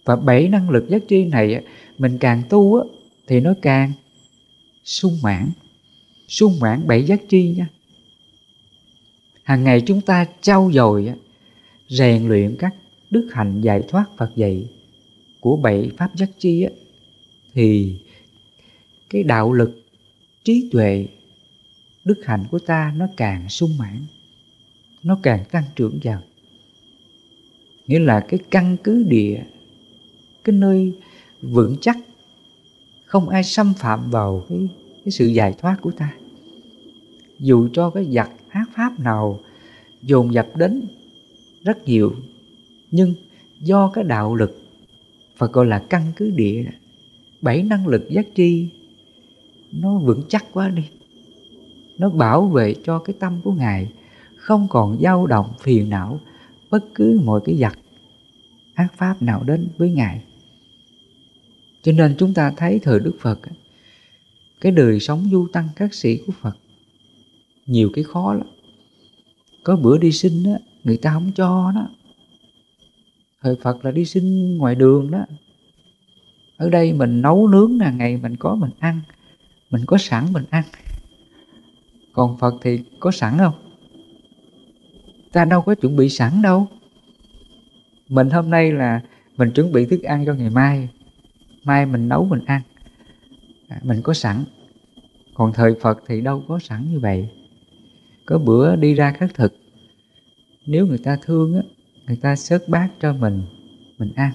[0.04, 1.64] Và bảy năng lực giác chi này
[1.98, 2.84] mình càng tu
[3.26, 3.92] thì nó càng
[4.84, 5.50] sung mãn.
[6.28, 7.68] Sung mãn bảy giác chi nha.
[9.42, 11.12] Hàng ngày chúng ta trau dồi
[11.88, 12.74] rèn luyện các
[13.10, 14.68] đức hạnh giải thoát Phật dạy
[15.40, 16.66] của bảy pháp giác chi
[17.52, 17.96] thì
[19.10, 19.82] cái đạo lực,
[20.44, 21.06] trí tuệ,
[22.04, 24.06] đức hạnh của ta nó càng sung mãn,
[25.02, 26.20] nó càng tăng trưởng dần.
[27.86, 29.42] Nghĩa là cái căn cứ địa,
[30.44, 30.92] cái nơi
[31.42, 31.98] vững chắc
[33.14, 34.68] không ai xâm phạm vào cái,
[35.04, 36.14] cái sự giải thoát của ta.
[37.40, 39.40] Dù cho cái giặc ác pháp nào
[40.02, 40.88] dồn dập đến
[41.64, 42.12] rất nhiều
[42.90, 43.14] nhưng
[43.60, 44.62] do cái đạo lực
[45.38, 46.64] và gọi là căn cứ địa
[47.40, 48.68] bảy năng lực giác tri
[49.72, 50.82] nó vững chắc quá đi.
[51.98, 53.92] Nó bảo vệ cho cái tâm của ngài
[54.36, 56.20] không còn dao động phiền não
[56.70, 57.78] bất cứ mọi cái giặc
[58.74, 60.22] ác pháp nào đến với ngài
[61.84, 63.38] cho nên chúng ta thấy thời đức phật,
[64.60, 66.56] cái đời sống du tăng các sĩ của phật,
[67.66, 68.46] nhiều cái khó lắm.
[69.64, 71.88] Có bữa đi sinh á, người ta không cho đó
[73.44, 75.26] thời phật là đi sinh ngoài đường đó.
[76.56, 79.00] Ở đây mình nấu nướng là ngày mình có mình ăn,
[79.70, 80.64] mình có sẵn mình ăn.
[82.12, 83.54] Còn phật thì có sẵn không?
[85.32, 86.68] Ta đâu có chuẩn bị sẵn đâu.
[88.08, 89.00] Mình hôm nay là
[89.36, 90.88] mình chuẩn bị thức ăn cho ngày mai
[91.64, 92.62] mai mình nấu mình ăn.
[93.68, 94.44] À, mình có sẵn.
[95.34, 97.28] Còn thời phật thì đâu có sẵn như vậy.
[98.26, 99.56] Có bữa đi ra khất thực.
[100.66, 101.62] Nếu người ta thương á
[102.06, 103.42] người ta sớt bát cho mình
[103.98, 104.32] mình ăn.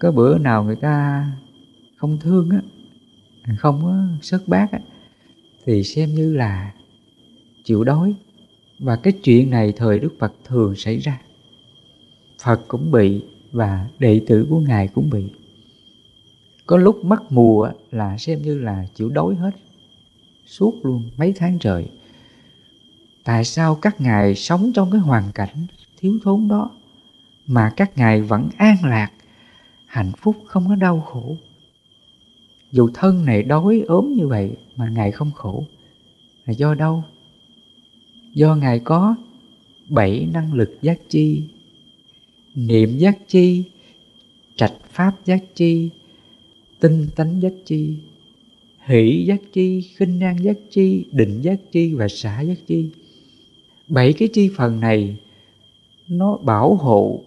[0.00, 1.26] Có bữa nào người ta
[1.96, 2.60] không thương á
[3.56, 4.78] không có sớt bát á
[5.66, 6.72] thì xem như là
[7.64, 8.14] chịu đói.
[8.78, 11.20] Và cái chuyện này thời đức phật thường xảy ra.
[12.42, 15.24] Phật cũng bị và đệ tử của ngài cũng bị
[16.68, 19.50] có lúc mất mùa là xem như là chịu đói hết.
[20.46, 21.88] Suốt luôn, mấy tháng trời.
[23.24, 25.66] Tại sao các ngài sống trong cái hoàn cảnh
[26.00, 26.70] thiếu thốn đó,
[27.46, 29.10] mà các ngài vẫn an lạc,
[29.86, 31.36] hạnh phúc, không có đau khổ?
[32.72, 35.64] Dù thân này đói ốm như vậy mà ngài không khổ,
[36.44, 37.04] là do đâu?
[38.34, 39.16] Do ngài có
[39.88, 41.42] bảy năng lực giác chi.
[42.54, 43.64] Niệm giác chi,
[44.56, 45.90] trạch pháp giác chi
[46.80, 47.98] tinh tánh giác chi,
[48.86, 52.90] hỷ giác chi, khinh an giác chi, định giác chi và xả giác chi.
[53.88, 55.16] Bảy cái chi phần này,
[56.08, 57.20] nó bảo hộ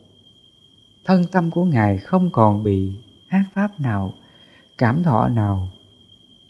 [1.06, 2.92] thân tâm của ngài không còn bị
[3.28, 4.14] ác pháp nào,
[4.78, 5.72] cảm thọ nào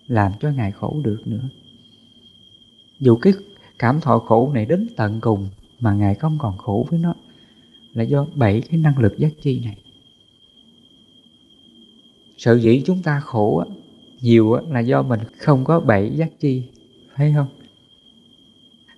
[0.08, 1.50] làm cho ngài khổ được nữa.
[3.00, 3.34] Dù cái
[3.80, 7.14] cảm thọ khổ này đến tận cùng mà ngài không còn khổ với nó,
[7.94, 9.78] là do bảy cái năng lực giác chi này
[12.43, 13.63] sự dĩ chúng ta khổ
[14.21, 16.63] nhiều là do mình không có bảy giác chi
[17.15, 17.47] phải không?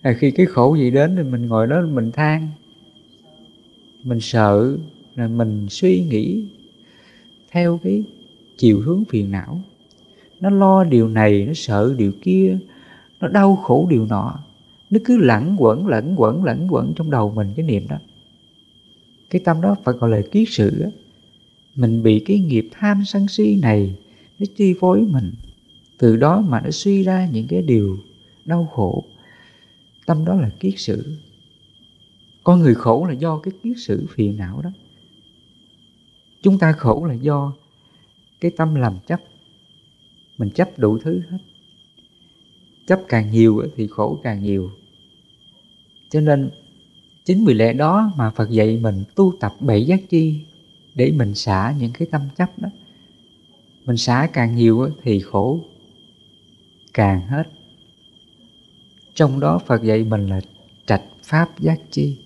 [0.01, 2.47] À, khi cái khổ gì đến thì mình ngồi đó mình than
[4.03, 4.77] mình sợ
[5.15, 6.45] là mình suy nghĩ
[7.51, 8.03] theo cái
[8.58, 9.62] chiều hướng phiền não.
[10.39, 12.58] Nó lo điều này nó sợ điều kia
[13.19, 14.39] nó đau khổ điều nọ.
[14.89, 17.97] Nó cứ lẩn quẩn lẩn quẩn lẩn quẩn trong đầu mình cái niệm đó.
[19.29, 20.84] Cái tâm đó phải gọi là kiết sự
[21.76, 23.96] mình bị cái nghiệp tham sân si này
[24.40, 25.34] nó chi phối mình.
[25.98, 27.98] Từ đó mà nó suy ra những cái điều
[28.46, 29.04] đau khổ.
[30.06, 31.18] Tâm đó là kiết sử.
[32.44, 34.72] Con người khổ là do cái kiết sử phiền não đó.
[36.44, 37.54] Chúng ta khổ là do
[38.42, 39.20] cái tâm làm chấp.
[40.38, 41.38] Mình chấp đủ thứ hết.
[42.88, 44.72] Chấp càng nhiều thì khổ càng nhiều.
[46.10, 46.50] Cho nên
[47.26, 50.42] chính vì lẽ đó mà phật dạy mình tu tập bảy giác chi
[50.95, 52.69] để mình xả những cái tâm chấp đó.
[53.86, 55.60] Mình xả càng nhiều thì khổ
[56.93, 57.43] càng hết.
[59.13, 60.41] Trong đó phật dạy mình là
[60.86, 62.17] trạch pháp giác chi.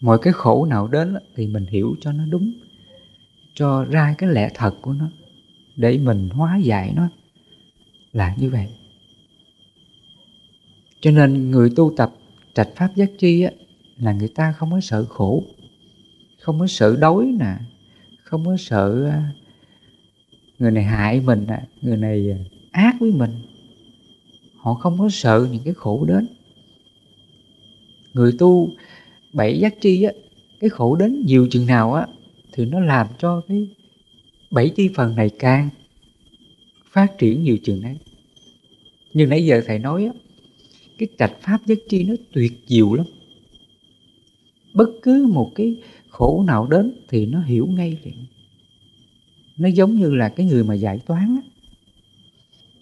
[0.00, 2.52] Mọi cái khổ nào đến thì mình hiểu cho nó đúng
[3.54, 5.10] cho ra cái lẽ thật của nó
[5.76, 7.08] để mình hóa giải nó
[8.12, 8.66] là như vậy.
[11.00, 12.12] Cho nên người tu tập
[12.54, 13.50] trạch pháp giác chi á,
[13.96, 15.42] là người ta không có sợ khổ
[16.40, 17.54] không có sợ đói nè.
[18.22, 19.32] Không có sợ à,
[20.58, 21.62] người này hại mình nè.
[21.82, 22.38] Người này à,
[22.70, 23.30] ác với mình.
[24.56, 26.28] Họ không có sợ những cái khổ đến.
[28.14, 28.70] Người tu
[29.32, 30.12] bảy giác chi á,
[30.60, 32.06] cái khổ đến nhiều chừng nào á,
[32.52, 33.68] thì nó làm cho cái
[34.50, 35.68] bảy chi phần này càng
[36.90, 37.96] phát triển nhiều chừng đấy.
[39.14, 40.12] Như nãy giờ thầy nói á,
[40.98, 43.06] cái trạch pháp giác chi nó tuyệt diệu lắm.
[44.74, 45.76] Bất cứ một cái
[46.08, 48.26] khổ nào đến thì nó hiểu ngay liền.
[49.58, 51.50] Nó giống như là cái người mà giải toán á.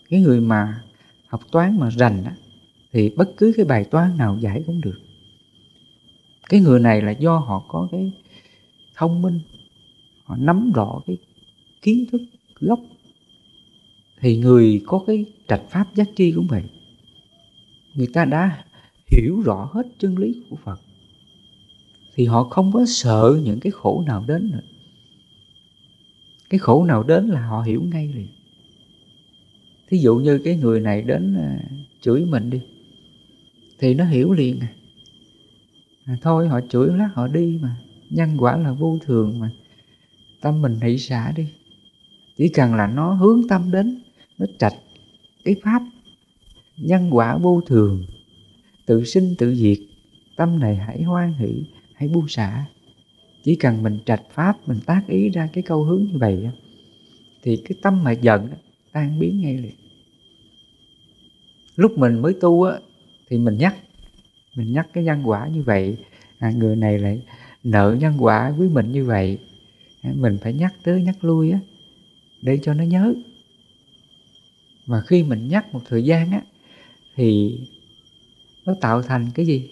[0.08, 0.82] Cái người mà
[1.26, 2.36] học toán mà rành á,
[2.92, 5.00] thì bất cứ cái bài toán nào giải cũng được.
[6.48, 8.12] Cái người này là do họ có cái
[8.94, 9.40] thông minh,
[10.24, 11.16] họ nắm rõ cái
[11.82, 12.22] kiến thức
[12.60, 12.80] gốc.
[14.20, 16.62] Thì người có cái trạch pháp giác tri cũng vậy.
[17.94, 18.64] Người ta đã
[19.06, 20.80] hiểu rõ hết chân lý của phật
[22.16, 24.60] thì họ không có sợ những cái khổ nào đến nữa.
[26.50, 28.28] Cái khổ nào đến là họ hiểu ngay liền.
[29.88, 31.58] Thí dụ như cái người này đến à,
[32.00, 32.60] chửi mình đi,
[33.78, 34.68] thì nó hiểu liền à.
[36.04, 37.76] à thôi, họ chửi lát họ đi mà.
[38.10, 39.50] Nhân quả là vô thường mà.
[40.40, 41.46] Tâm mình hỷ xả đi.
[42.36, 44.02] Chỉ cần là nó hướng tâm đến,
[44.38, 44.74] nó trạch
[45.44, 45.82] cái pháp,
[46.76, 48.04] nhân quả vô thường,
[48.86, 49.78] tự sinh tự diệt,
[50.36, 51.64] tâm này hãy hoan hỷ
[51.96, 52.66] hãy buông xả.
[53.44, 56.48] Chỉ cần mình trạch pháp mình tác ý ra cái câu hướng như vậy
[57.42, 58.48] thì cái tâm mà giận
[58.92, 59.74] tan biến ngay liền.
[61.76, 62.78] Lúc mình mới tu á
[63.28, 63.76] thì mình nhắc
[64.56, 65.96] mình nhắc cái nhân quả như vậy.
[66.38, 67.22] À, người này lại
[67.64, 69.38] nợ nhân quả với mình như vậy.
[70.02, 71.58] À, mình phải nhắc tới nhắc lui á
[72.42, 73.14] để cho nó nhớ.
[74.86, 76.42] Và khi mình nhắc một thời gian á
[77.14, 77.58] thì
[78.66, 79.70] nó tạo thành cái gì?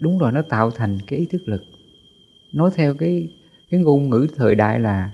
[0.00, 1.64] Đúng rồi nó tạo thành cái ý thức lực.
[2.52, 3.28] Nói theo cái
[3.70, 5.10] cái ngôn ngữ thời đại là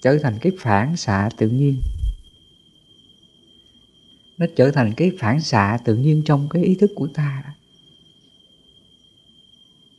[0.00, 1.76] trở thành cái phản xạ tự nhiên.
[4.38, 7.42] Nó trở thành cái phản xạ tự nhiên trong cái ý thức của ta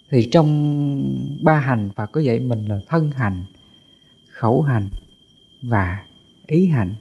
[0.10, 3.46] thì trong ba hành và có vậy mình là thân hành
[4.30, 4.90] khẩu hành
[5.62, 6.06] và
[6.48, 6.96] ý hành.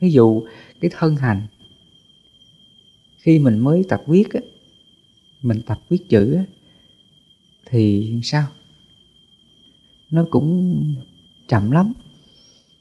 [0.00, 0.42] Ví dụ
[0.80, 1.46] cái thân hành
[3.18, 4.42] khi mình mới tập viết ấy,
[5.44, 6.44] mình tập viết chữ á,
[7.66, 8.46] thì sao?
[10.10, 10.84] Nó cũng
[11.48, 11.92] chậm lắm.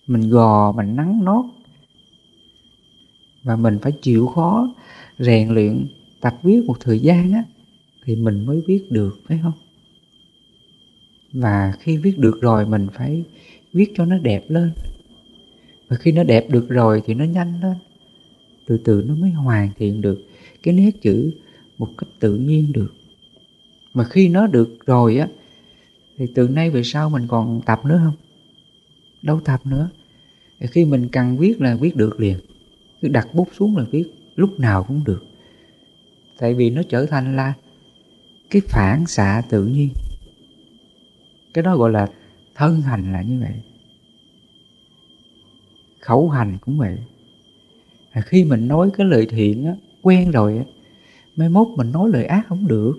[0.08, 1.46] Mình gò mình nắng nót.
[3.44, 4.76] Và mình phải chịu khó
[5.20, 5.88] rèn luyện
[6.22, 7.44] tập viết một thời gian á
[8.06, 9.54] thì mình mới viết được phải không?
[11.34, 13.24] Và khi viết được rồi mình phải
[13.74, 14.72] viết cho nó đẹp lên.
[15.88, 17.76] Và khi nó đẹp được rồi thì nó nhanh lên.
[18.68, 20.24] Từ từ nó mới hoàn thiện được
[20.64, 21.32] cái nét chữ
[21.86, 22.94] một cách tự nhiên được.
[23.94, 25.28] Mà khi nó được rồi á
[26.18, 28.16] thì từ nay về sau mình còn tập nữa không?
[29.22, 29.90] Đâu tập nữa.
[30.60, 32.38] Thì khi mình cần viết là viết được liền.
[33.02, 34.06] Cứ đặt bút xuống là viết
[34.36, 35.24] lúc nào cũng được.
[36.40, 37.54] Tại vì nó trở thành là
[38.50, 39.90] cái phản xạ tự nhiên.
[41.54, 42.08] Cái đó gọi là
[42.56, 43.54] thân hành là như vậy.
[46.00, 46.98] Khẩu hành cũng vậy.
[48.12, 50.64] À, khi mình nói cái lời thiện á, quen rồi á,
[51.36, 52.94] mai mốt mình nói lời ác không được.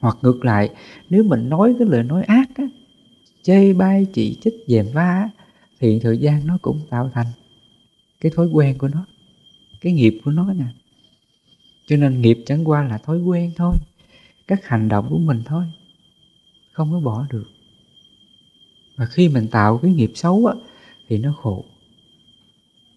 [0.00, 0.70] Hoặc ngược lại
[1.10, 2.64] nếu mình nói cái lời nói ác á,
[3.42, 5.30] chê bai chỉ trích dèm va
[5.80, 7.26] thì thời gian nó cũng tạo thành
[8.20, 9.06] cái thói quen của nó
[9.80, 10.64] cái nghiệp của nó nè
[11.86, 13.76] cho nên nghiệp chẳng qua là thói quen thôi
[14.46, 15.64] các hành động của mình thôi
[16.72, 17.46] không có bỏ được.
[18.96, 20.54] Và khi mình tạo cái nghiệp xấu á,
[21.08, 21.64] thì nó khổ.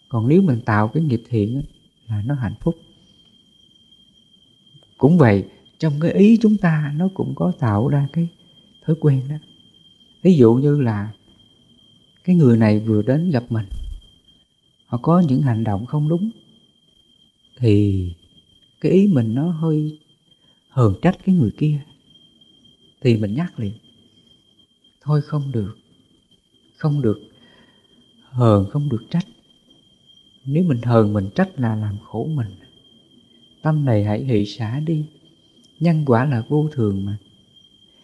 [0.10, 1.62] Còn nếu mình tạo cái nghiệp thiện á,
[2.08, 2.76] là nó hạnh phúc
[5.00, 5.46] cũng vậy,
[5.80, 8.28] trong cái ý chúng ta, nó cũng có tạo ra cái
[8.86, 9.36] thói quen đó.
[10.22, 11.12] Ví dụ như là
[12.24, 13.66] cái người này vừa đến gặp mình,
[14.86, 16.30] họ có những hành động không đúng,
[17.58, 18.06] thì
[18.82, 20.00] cái ý mình nó hơi
[20.70, 21.80] hờn trách cái người kia,
[23.02, 23.74] thì mình nhắc liền,
[25.02, 25.76] thôi không được
[26.78, 27.20] không được
[28.30, 29.26] hờn, không được trách.
[30.46, 32.48] Nếu mình hờn, mình trách là làm khổ mình
[33.62, 35.06] tâm này hãy hỷ xả đi.
[35.80, 37.18] Nhân quả là vô thường mà.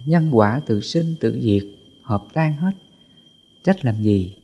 [0.06, 1.64] Nhân quả tự sinh, tự diệt,
[2.04, 2.72] hợp tan hết.
[3.64, 4.36] Trách làm gì?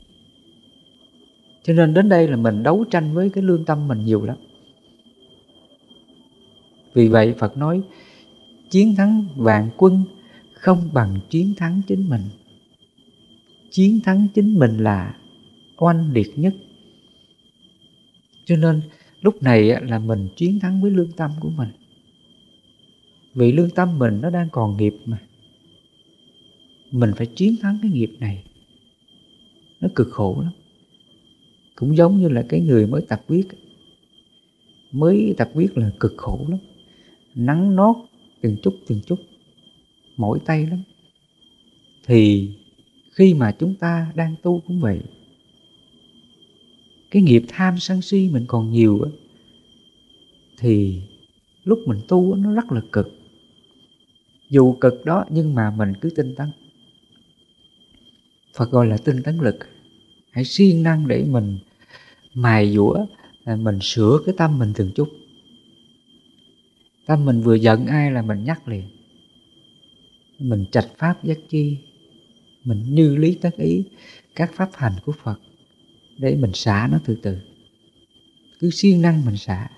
[1.63, 4.37] Cho nên đến đây là mình đấu tranh với cái lương tâm mình nhiều lắm.
[6.93, 7.81] Vì vậy phật nói,
[8.69, 10.03] chiến thắng vạn quân
[10.53, 12.21] không bằng chiến thắng chính mình.
[13.71, 15.15] Chiến thắng chính mình là
[15.77, 16.53] oanh liệt nhất.
[18.45, 18.81] Cho nên
[19.21, 21.69] lúc này là mình chiến thắng với lương tâm của mình.
[23.33, 25.17] Vì lương tâm mình nó đang còn nghiệp mà.
[26.91, 28.43] Mình phải chiến thắng cái nghiệp này.
[29.79, 30.53] Nó cực khổ lắm.
[31.75, 33.47] Cũng giống như là cái người mới tập viết
[34.91, 36.59] mới tập viết là cực khổ lắm.
[37.35, 37.95] Nắng nót
[38.41, 39.19] từng chút từng chút.
[40.17, 40.83] Mỏi tay lắm.
[42.05, 42.51] Thì
[43.11, 44.99] khi mà chúng ta đang tu cũng vậy
[47.11, 49.09] cái nghiệp tham sân si mình còn nhiều á,
[50.57, 51.01] thì
[51.63, 53.07] lúc mình tu nó rất là cực.
[54.49, 56.51] Dù cực đó, nhưng mà mình cứ tinh tấn.
[58.55, 59.55] Phật gọi là tinh tấn lực.
[60.31, 61.57] Hãy siêng năng để mình
[62.33, 63.05] mài dũa
[63.43, 65.09] à, mình sửa cái tâm mình từng chút.
[67.05, 68.83] Tâm mình vừa giận ai là mình nhắc liền.
[70.39, 71.77] Mình trạch pháp giác chi,
[72.63, 73.83] mình như lý tác ý
[74.35, 75.39] các pháp hành của phật
[76.21, 77.37] để mình xả nó từ từ.
[78.59, 79.69] Cứ siêng năng mình xả.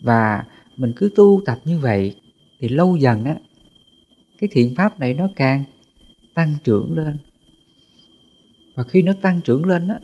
[0.00, 0.44] Và
[0.76, 2.14] mình cứ tu tập như vậy
[2.58, 3.36] thì lâu dần á,
[4.38, 5.64] cái thiện pháp này nó càng
[6.34, 7.16] tăng trưởng lên.
[8.74, 9.98] Và khi nó tăng trưởng lên á,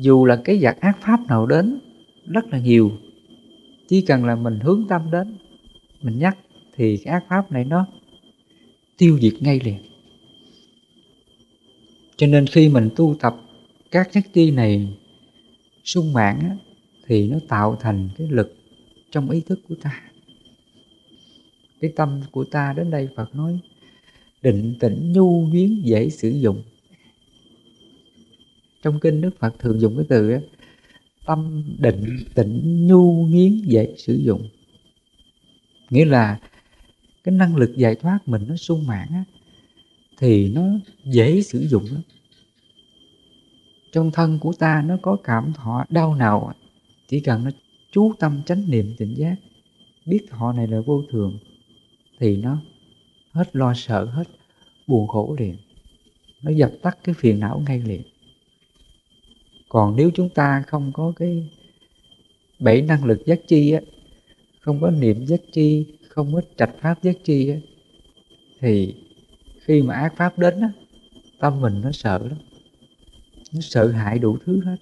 [0.00, 1.78] dù là cái giặc ác pháp nào đến,
[2.26, 2.92] rất là nhiều.
[3.88, 5.36] Chỉ cần là mình hướng tâm đến,
[6.02, 6.38] mình nhắc
[6.76, 7.86] thì cái ác pháp này nó
[8.98, 9.78] tiêu diệt ngay liền.
[12.16, 13.36] Cho nên khi mình tu tập
[13.92, 14.88] các chất chi này
[15.84, 16.56] sung mãn á,
[17.06, 18.56] thì nó tạo thành cái lực
[19.10, 20.02] trong ý thức của ta.
[21.80, 23.58] Cái tâm của ta đến đây Phật nói
[24.42, 26.62] định tĩnh nhu nhuyến dễ sử dụng.
[28.82, 30.32] Trong kinh Đức Phật thường dùng cái từ
[31.26, 34.48] tâm định tĩnh nhu nhuyến dễ sử dụng.
[35.90, 36.40] Nghĩa là
[37.24, 39.24] cái năng lực giải thoát mình nó sung mãn á,
[40.18, 40.62] thì nó
[41.04, 42.02] dễ sử dụng lắm
[43.92, 46.52] trong thân của ta nó có cảm thọ đau nào?
[47.08, 47.50] Chỉ cần nó
[47.92, 49.36] chú tâm chánh niệm tỉnh giác,
[50.06, 51.38] biết thọ này là vô thường,
[52.18, 52.58] thì nó
[53.32, 54.24] hết lo sợ, hết
[54.86, 55.56] buồn khổ liền.
[56.42, 58.02] Nó dập tắt cái phiền não ngay liền.
[59.68, 61.50] Còn nếu chúng ta không có cái
[62.58, 63.80] bảy năng lực giác chi á,
[64.60, 67.56] không có niệm giác chi, không có trạch pháp giác chi á,
[68.60, 68.94] thì
[69.60, 70.72] khi mà ác pháp đến á,
[71.38, 72.38] tâm mình nó sợ lắm
[73.54, 74.76] nó sợ hãi đủ thứ hết.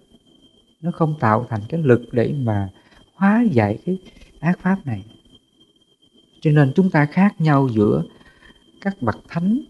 [0.81, 2.69] Nó không tạo thành cái lực để mà
[3.15, 3.99] hóa giải cái
[4.41, 5.05] ác pháp này.
[6.41, 8.03] Cho nên chúng ta khác nhau giữa
[8.81, 9.61] các bậc thánh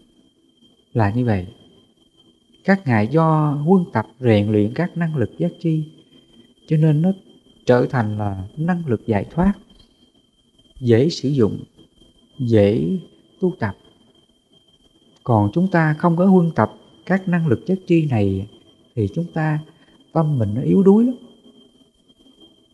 [0.93, 1.47] là như vậy.
[2.63, 5.83] Các ngài do quân tập rèn luyện các năng lực giác chi,
[6.67, 7.11] cho nên nó
[7.65, 9.53] trở thành là năng lực giải thoát,
[10.79, 11.63] dễ sử dụng,
[12.39, 12.97] dễ
[13.39, 13.75] tu tập.
[15.23, 16.71] Còn chúng ta không có huân tập
[17.05, 18.47] các năng lực giác chi này
[19.01, 19.59] thì chúng ta,
[20.13, 21.15] tâm mình nó yếu đuối lắm.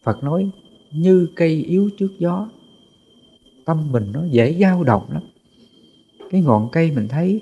[0.04, 0.50] Phật nói,
[0.92, 2.50] như cây yếu trước gió.
[3.66, 5.24] Tâm mình nó dễ dao động lắm.
[6.30, 7.42] Cái ngọn cây mình thấy,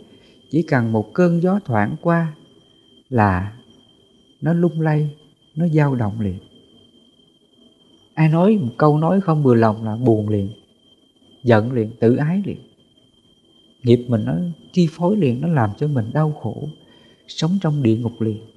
[0.49, 2.35] chỉ cần một cơn gió thoảng qua
[3.09, 3.57] là
[4.41, 5.09] nó lung lay,
[5.55, 6.37] nó dao động liền.
[8.13, 10.49] Ai nói một câu nói không vừa lòng là buồn liền,
[11.43, 12.57] giận liền, tự ái liền.
[13.83, 14.33] Nghiệp mình nó
[14.71, 16.69] chi phối liền, nó làm cho mình đau khổ,
[17.27, 18.54] sống trong địa ngục liền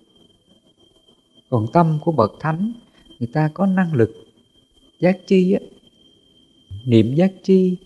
[1.51, 2.72] còn tâm của bậc thánh,
[3.18, 4.11] người ta có năng lực
[5.01, 5.61] giác chi á.
[6.84, 7.76] Niệm giác chi,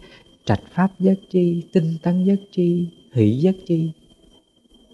[0.44, 3.90] trạch pháp giác chi, tinh tấn giác chi, hỷ giác chi.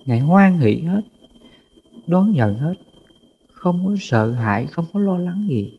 [0.05, 1.03] Ngài hoan hỷ hết,
[2.07, 2.75] đón nhận hết,
[3.53, 5.79] không có sợ hãi, không có lo lắng gì.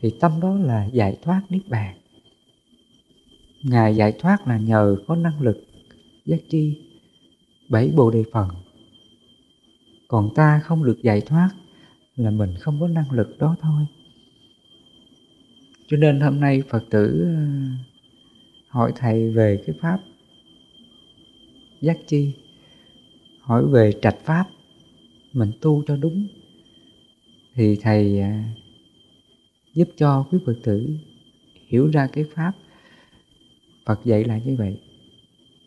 [0.00, 1.96] Thì tâm đó là giải thoát niết bàn.
[3.62, 5.64] Ngài giải thoát là nhờ có năng lực
[6.24, 6.76] giác chi,
[7.68, 8.48] bảy bồ đề phần.
[10.08, 11.50] Còn ta không được giải thoát
[12.18, 13.86] là mình không có năng lực đó thôi.
[15.86, 17.42] Cho nên hôm nay phật tử ờ,
[18.68, 20.00] hỏi thầy về cái pháp
[21.80, 22.32] giác chi,
[23.40, 24.44] hỏi về trạch pháp,
[25.32, 26.26] mình tu cho đúng.
[27.54, 28.28] Thì thầy ờ,
[29.74, 30.96] giúp cho quý phật tử
[31.68, 32.52] hiểu ra cái pháp.
[33.86, 34.80] Phật dạy là như vậy.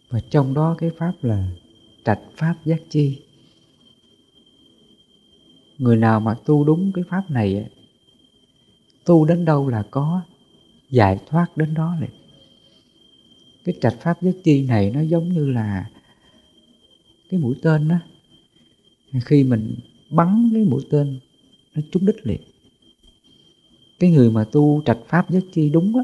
[0.10, 1.48] Và trong đó cái pháp là
[2.06, 3.22] trạch pháp giác chi
[5.82, 7.70] người nào mà tu đúng cái pháp này
[9.06, 10.22] tu đến đâu là có,
[10.90, 12.10] giải thoát đến đó liền.
[13.64, 15.90] Cái trạch pháp giác chi này nó giống như là
[17.30, 17.96] cái mũi tên đó
[19.26, 19.76] khi mình
[20.10, 21.20] bắn cái mũi tên,
[21.76, 22.42] nó trúng đích liền.
[24.00, 26.04] Cái người mà tu trạch pháp giác chi đúng á,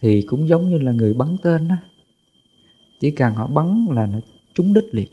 [0.00, 1.76] thì cũng giống như là người bắn tên đó
[3.00, 4.20] chỉ cần họ bắn là nó
[4.54, 5.08] trúng đích liền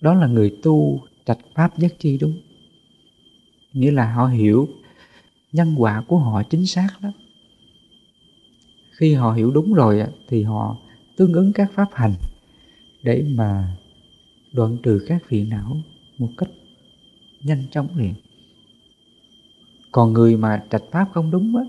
[0.00, 2.40] đó là người tu trạch pháp giác chi đúng.
[3.72, 4.68] Nghĩa là họ hiểu
[5.52, 7.12] nhân quả của họ chính xác lắm.
[8.90, 10.76] Khi họ hiểu đúng rồi thì họ
[11.16, 12.14] tương ứng các pháp hành
[13.02, 13.76] để mà
[14.52, 15.76] đoạn trừ các phiền não
[16.18, 16.50] một cách
[17.42, 18.14] nhanh chóng liền.
[19.92, 21.64] Còn người mà trạch pháp không đúng á,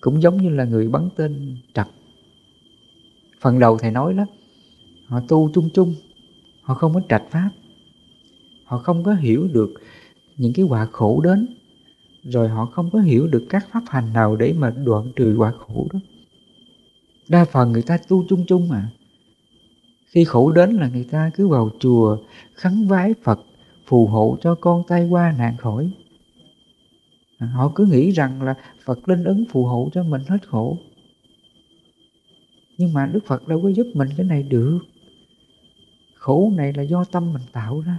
[0.00, 1.86] cũng giống như là người bắn tên trật
[3.40, 4.26] phần đầu thầy nói đó,
[5.06, 5.94] họ tu chung chung
[6.70, 7.50] họ không có trạch pháp.
[8.64, 9.70] Họ không có hiểu được
[10.36, 11.46] những cái quả khổ đến.
[12.22, 15.52] Rồi họ không có hiểu được các pháp hành nào để mà đoạn trừ quả
[15.52, 16.00] khổ đó.
[17.28, 18.90] Đa phần người ta tu chung chung mà.
[20.06, 22.18] Khi khổ đến là người ta cứ vào chùa,
[22.54, 23.40] khấn vái phật,
[23.86, 25.90] phù hộ cho con tay qua nạn khỏi.
[27.38, 28.54] Họ cứ nghĩ rằng là
[28.84, 30.78] phật linh ứng phù hộ cho mình hết khổ.
[32.78, 34.80] Nhưng mà đức phật đâu có giúp mình cái này được
[36.20, 37.98] khổ này là do tâm mình tạo ra.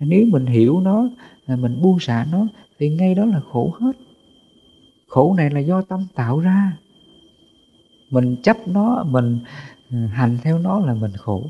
[0.00, 1.08] Nếu mình hiểu nó
[1.46, 2.46] mình buông xả nó,
[2.78, 3.92] thì ngay đó là khổ hết.
[5.08, 6.76] Khổ này là do tâm tạo ra.
[8.10, 9.38] Mình chấp nó, mình
[9.90, 11.42] ừ, hành theo nó là mình khổ.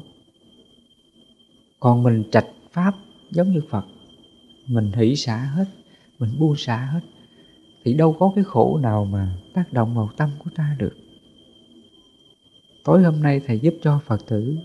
[1.81, 2.95] Còn mình trạch pháp
[3.31, 3.85] giống như phật,
[4.67, 5.65] mình hỷ xả hết,
[6.19, 7.01] mình buông xả hết,
[7.85, 10.97] thì đâu có cái khổ nào mà tác động vào tâm của ta được.
[12.85, 14.59] Tối hôm nay thầy giúp cho phật tử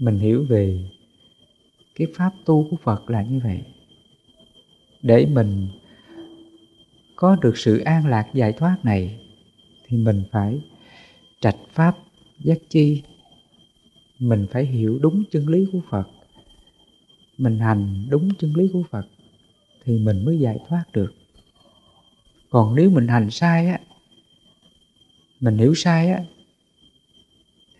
[0.00, 0.78] mình hiểu về
[1.94, 3.60] cái pháp tu của phật là như vậy.
[5.02, 5.68] Để mình
[7.16, 9.20] có được sự an lạc giải thoát này,
[9.86, 10.60] thì mình phải
[11.40, 11.96] trạch pháp
[12.44, 13.02] giác chi.
[14.18, 16.08] Mình phải hiểu đúng chân lý của phật.
[17.38, 19.06] Mình hành đúng chân lý của phật,
[19.84, 21.14] thì mình mới giải thoát được.
[22.50, 23.80] Còn nếu mình hành sai á,
[25.40, 26.24] mình hiểu sai á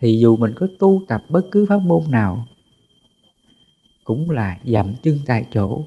[0.01, 2.47] thì dù mình có tu tập bất cứ pháp môn nào,
[4.03, 5.83] cũng là dậm chân tại chỗ.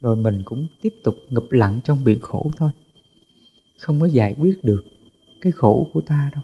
[0.00, 2.70] Rồi mình cũng tiếp tục ngập lặng trong biển khổ thôi.
[3.78, 4.84] Không có giải quyết được
[5.40, 6.42] cái khổ của ta đâu.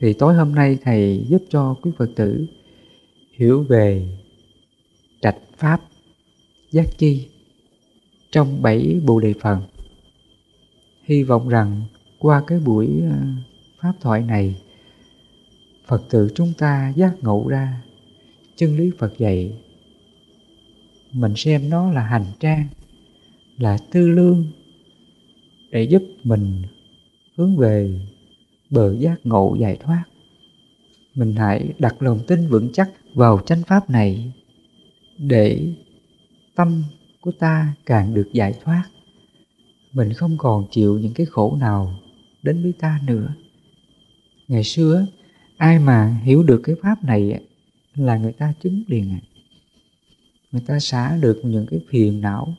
[0.00, 2.46] Thì tối hôm nay thầy giúp cho quý phật tử
[3.32, 4.18] hiểu về
[5.20, 5.80] trạch pháp
[6.70, 7.28] giác chi
[8.30, 9.62] trong bảy bồ đề phần
[11.04, 11.82] hy vọng rằng
[12.18, 13.36] qua cái buổi à,
[13.84, 14.54] pháp thoại này,
[15.86, 17.82] phật tử chúng ta giác ngộ ra,
[18.56, 19.52] chân lý phật dạy.
[21.12, 22.66] Mình xem nó là hành trang,
[23.58, 24.44] là tư lương
[25.70, 26.62] để giúp mình
[27.36, 28.00] hướng về
[28.70, 30.04] bờ giác ngộ giải thoát.
[31.14, 34.32] Mình hãy đặt lòng tin vững chắc vào chánh pháp này
[35.18, 35.74] để
[36.54, 36.82] tâm
[37.20, 38.84] của ta càng được giải thoát.
[39.92, 42.00] Mình không còn chịu những cái khổ nào
[42.42, 43.34] đến với ta nữa
[44.48, 45.06] ngày xưa
[45.56, 47.40] ai mà hiểu được cái pháp này
[47.94, 49.20] là người ta chứng liền à.
[50.52, 52.54] người ta xả được những cái phiền não,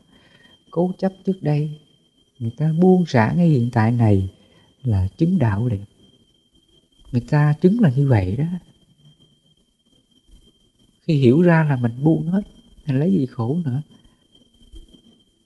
[0.71, 1.79] cố chấp trước đây.
[2.39, 4.29] Người ta buông xả ngay hiện tại này
[4.83, 5.85] là chứng đạo liền.
[7.11, 8.45] Người ta chứng là như vậy đó.
[11.01, 12.41] Khi hiểu ra là mình buông hết,
[12.87, 13.81] mình lấy gì khổ nữa.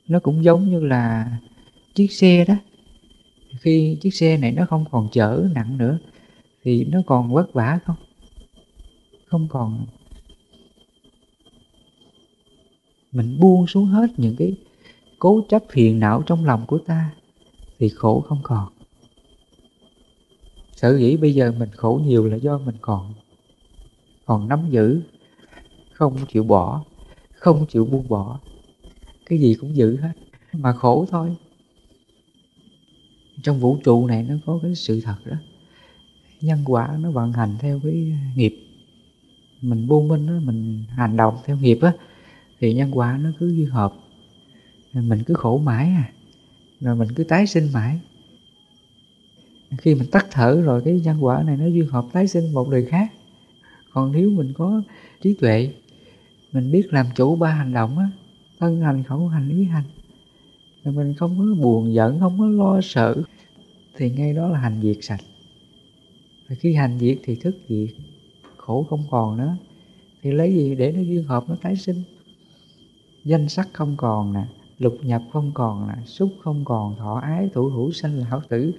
[0.07, 1.37] Nó cũng giống như là
[1.95, 2.55] chiếc xe đó.
[3.59, 5.99] Khi chiếc xe này nó không còn chở nặng nữa
[6.63, 7.95] thì nó còn vất vả không?
[9.25, 9.85] Không còn.
[13.11, 14.53] Mình buông xuống hết những cái
[15.19, 17.11] cố chấp phiền não trong lòng của ta
[17.79, 18.73] thì khổ không còn.
[20.75, 23.13] Sở dĩ bây giờ mình khổ nhiều là do mình còn
[24.25, 25.01] còn nắm giữ,
[25.93, 26.83] không chịu bỏ,
[27.35, 28.39] không chịu buông bỏ.
[29.25, 30.13] Cái gì cũng giữ hết,
[30.53, 31.35] mà khổ thôi.
[33.43, 35.35] Trong vũ trụ này nó có cái sự thật đó
[36.41, 38.55] nhân quả nó vận hành theo cái nghiệp.
[39.61, 41.93] Mình buông minh đó, mình hành động theo nghiệp á
[42.59, 43.93] thì nhân quả nó cứ duy hợp.
[44.93, 46.11] Mình cứ khổ mãi à
[46.79, 47.99] rồi mình cứ tái sinh mãi.
[49.77, 52.69] Khi mình tắt thở rồi cái nhân quả này nó duy hợp tái sinh một
[52.69, 53.11] đời khác.
[53.93, 54.81] Còn nếu mình có
[55.21, 55.73] trí tuệ
[56.51, 58.09] mình biết làm chủ ba hành động á
[58.59, 59.83] thân hành khẩu hành ý hành
[60.83, 63.15] rồi mình không có buồn giận không có lo sợ
[63.97, 65.21] thì ngay đó là hành diệt sạch
[66.49, 67.89] và khi hành diệt thì thức diệt
[68.57, 69.57] khổ không còn nữa.
[70.21, 72.03] Thì lấy gì để nó duyên hợp, nó tái sinh?
[73.25, 74.43] Danh sắc không còn nè,
[74.77, 78.71] lục nhập không còn nè, xúc không còn, thọ ái, thủ hữu, sanh, lão tử.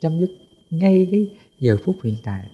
[0.00, 0.30] Chấm dứt
[0.70, 1.30] ngay cái
[1.60, 2.48] giờ phút hiện tại.